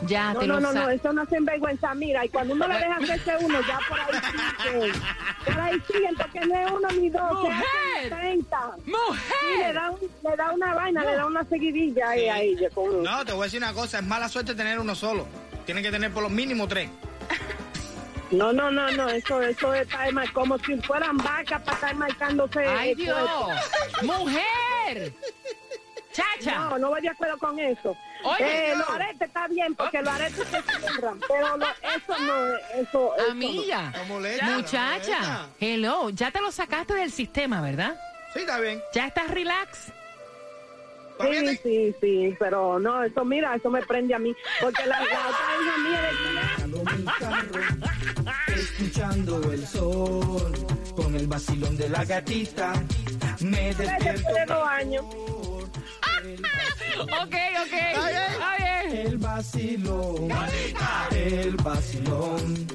ya 0.06 0.34
No, 0.34 0.40
te 0.40 0.48
no, 0.48 0.54
lo 0.56 0.60
no, 0.62 0.74
no, 0.74 0.90
eso 0.90 1.12
no 1.12 1.24
es 1.24 1.30
sinvergüenza. 1.30 1.94
Mira, 1.96 2.26
y 2.26 2.30
cuando 2.30 2.54
uno 2.54 2.68
le 2.68 2.76
deja 2.76 2.96
hacerse 2.96 3.34
uno, 3.42 3.60
ya 3.68 3.80
por 3.90 4.00
ahí 4.00 4.22
siguen. 4.64 5.02
Por 5.46 5.60
ahí 5.60 5.82
siguen, 5.92 6.16
porque 6.16 6.40
no 6.42 6.56
es 6.56 6.72
uno 6.72 6.88
ni 6.90 7.10
dos, 7.10 7.48
se 8.02 8.10
¡Mujer! 8.10 8.14
hacen 8.14 8.46
30. 8.48 8.76
Sí, 8.86 9.58
le 9.58 9.74
da, 9.74 9.92
un- 9.92 10.00
le 10.30 10.36
da 10.36 10.52
una 10.52 10.74
vaina, 10.76 11.04
le 11.04 11.16
da 11.16 11.26
una 11.26 11.44
seguidilla 11.46 12.10
ahí 12.10 12.28
a 12.30 12.40
ella. 12.42 12.70
Con, 12.74 13.04
No, 13.04 13.26
te 13.26 13.32
voy 13.34 13.42
a 13.42 13.44
decir 13.46 13.60
una 13.62 13.74
cosa, 13.74 14.00
es 14.00 14.06
mala 14.06 14.28
suerte 14.30 14.56
tener 14.56 14.80
uno 14.80 14.96
solo. 14.96 15.28
Tienes 15.66 15.84
que 15.84 15.92
tener 15.92 16.12
por 16.12 16.24
lo 16.24 16.30
mínimo 16.30 16.68
tres. 16.68 16.90
No, 18.32 18.54
no, 18.54 18.72
no, 18.72 18.90
no, 18.92 19.10
eso, 19.10 19.42
eso 19.42 19.74
está 19.74 20.10
mal, 20.12 20.32
como 20.32 20.58
si 20.60 20.78
fueran 20.78 21.18
vacas 21.18 21.62
para 21.64 21.76
estar 21.76 21.96
marcándose. 21.96 22.66
¡Ay, 22.66 22.92
el 22.92 22.98
Dios! 22.98 23.30
¡Mujer! 24.04 25.14
¡Chacha! 26.12 26.56
No, 26.70 26.78
no 26.78 26.90
voy 26.90 27.02
de 27.02 27.10
acuerdo 27.10 27.38
con 27.38 27.58
eso. 27.60 27.96
Oye, 28.24 28.72
eh, 28.72 28.74
no. 28.74 28.80
los 28.80 28.90
aretes 28.90 29.22
está 29.28 29.48
bien, 29.48 29.74
porque 29.76 30.02
los 30.02 30.14
aretes 30.14 30.48
se 30.48 30.62
cierran, 30.62 31.20
pero 31.28 31.58
lo- 31.58 31.66
eso 31.66 32.20
no, 32.20 32.56
eso, 32.82 33.16
eso 33.16 33.32
Amiga, 33.32 33.92
No 33.98 34.06
molesta, 34.06 34.46
muchacha, 34.46 35.20
molesta. 35.20 35.48
hello, 35.60 36.10
ya 36.12 36.32
te 36.32 36.42
lo 36.42 36.52
sacaste 36.52 36.94
del 36.96 37.12
sistema, 37.12 37.62
¿verdad? 37.62 37.96
Sí, 38.34 38.40
está 38.40 38.60
bien. 38.60 38.82
Ya 38.94 39.08
estás 39.08 39.30
relax. 39.30 39.92
Sí, 41.22 41.58
sí, 41.62 41.96
sí, 42.02 42.36
pero 42.40 42.80
no, 42.80 43.04
eso 43.04 43.24
mira, 43.24 43.54
eso 43.56 43.70
me 43.70 43.82
prende 43.84 44.16
a 44.16 44.20
mí, 44.20 44.36
porque 44.60 44.86
la, 44.88 45.00
la 45.00 45.06
otra 45.06 45.46
hija 45.62 45.78
mía 45.88 46.02
de 48.48 48.60
escuchando 48.60 49.52
el 49.52 49.68
sol, 49.68 50.52
con 50.96 51.16
el 51.16 51.28
vacilón 51.28 51.78
de 51.78 51.90
la 51.90 52.04
gatita, 52.06 52.74
me 53.42 53.74
después 53.74 53.88
despierto. 53.90 54.34
de 54.34 54.46
dos 54.46 54.68
años. 54.68 55.06
Ok, 57.02 57.36
ok. 57.62 57.74
Está 57.74 58.58
bien. 58.58 59.08
El 59.08 59.18
vacilón, 59.18 60.30
el 61.12 61.56
vacilón, 61.58 62.68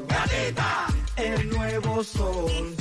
el 1.16 1.50
nuevo 1.50 2.02
sol. 2.02 2.76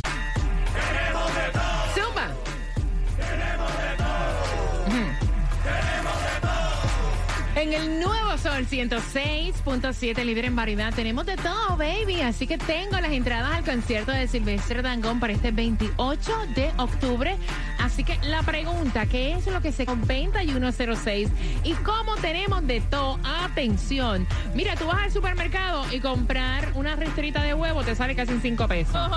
En 7.55 7.71
el 7.71 8.01
nuevo 8.01 8.37
Sol 8.37 8.67
106.7, 8.67 10.25
líder 10.25 10.43
en 10.43 10.57
variedad, 10.57 10.93
tenemos 10.93 11.25
de 11.25 11.37
todo, 11.37 11.77
baby. 11.77 12.19
Así 12.19 12.47
que 12.47 12.57
tengo 12.57 12.99
las 12.99 13.13
entradas 13.13 13.53
al 13.53 13.63
concierto 13.63 14.11
de 14.11 14.27
Silvestre 14.27 14.81
Dangón 14.81 15.21
para 15.21 15.31
este 15.31 15.51
28 15.51 16.31
de 16.53 16.69
octubre. 16.77 17.37
Así 17.79 18.03
que 18.03 18.17
la 18.23 18.43
pregunta, 18.43 19.05
¿qué 19.05 19.35
es 19.35 19.47
lo 19.47 19.61
que 19.61 19.71
se 19.71 19.85
con 19.85 20.01
2106? 20.01 21.29
¿Y 21.63 21.73
cómo 21.75 22.17
tenemos 22.17 22.67
de 22.67 22.81
todo? 22.81 23.19
Atención. 23.23 24.27
Mira, 24.53 24.75
tú 24.75 24.87
vas 24.87 25.03
al 25.03 25.11
supermercado 25.11 25.85
y 25.93 26.01
comprar 26.01 26.73
una 26.75 26.97
ristrita 26.97 27.41
de 27.41 27.53
huevo 27.53 27.85
te 27.85 27.95
sale 27.95 28.17
casi 28.17 28.33
en 28.33 28.41
5 28.41 28.67
pesos. 28.67 29.11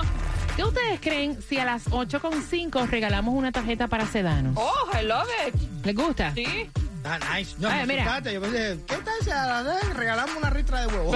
¿Qué 0.55 0.63
ustedes 0.63 1.01
creen 1.01 1.43
si 1.43 1.59
a 1.59 1.65
las 1.65 1.91
8.5 1.91 2.89
regalamos 2.89 3.35
una 3.35 3.51
tarjeta 3.51 3.89
para 3.89 4.07
Sedano? 4.07 4.53
Oh, 4.55 4.97
I 4.97 5.05
love 5.05 5.29
it. 5.49 5.55
¿Les 5.85 5.95
gusta? 5.95 6.33
Sí. 6.35 6.71
Ah, 7.11 7.19
nice. 7.35 7.55
No, 7.59 7.71
Ay, 7.71 7.87
mira. 7.87 8.21
Yo 8.21 8.39
pensé, 8.43 8.79
¿qué 8.87 8.97
tal 8.97 9.15
si 9.23 9.31
a 9.31 9.47
las 9.47 9.65
10 9.83 9.97
regalamos 9.97 10.37
una 10.37 10.51
ristra 10.51 10.83
de 10.83 10.89
huevo? 10.89 11.13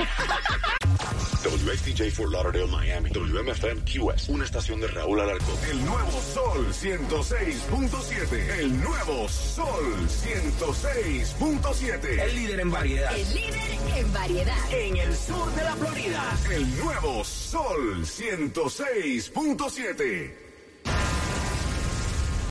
WXTJ 1.45 2.11
for 2.13 2.31
Lauderdale, 2.31 2.67
Miami. 2.69 3.11
WMFM 3.11 3.83
QS. 3.85 4.31
Una 4.31 4.47
estación 4.47 4.81
de 4.81 4.87
Raúl 4.87 5.21
Alarcón. 5.21 5.55
El 5.71 5.85
nuevo 5.85 6.11
Sol 6.13 6.67
106.7. 6.73 8.59
El 8.59 8.81
nuevo 8.81 9.29
Sol 9.29 10.09
106.7. 10.09 12.23
El 12.23 12.35
líder 12.37 12.61
en 12.61 12.71
variedad. 12.71 13.15
El 13.15 13.35
líder 13.35 13.61
en 13.97 14.13
variedad. 14.15 14.57
En 14.73 14.97
el 14.97 15.15
sur 15.15 15.55
de 15.55 15.63
la 15.63 15.77
Florida. 15.77 16.23
El 16.51 16.75
nuevo 16.79 17.23
Sol 17.23 18.03
106.7. 18.07 20.52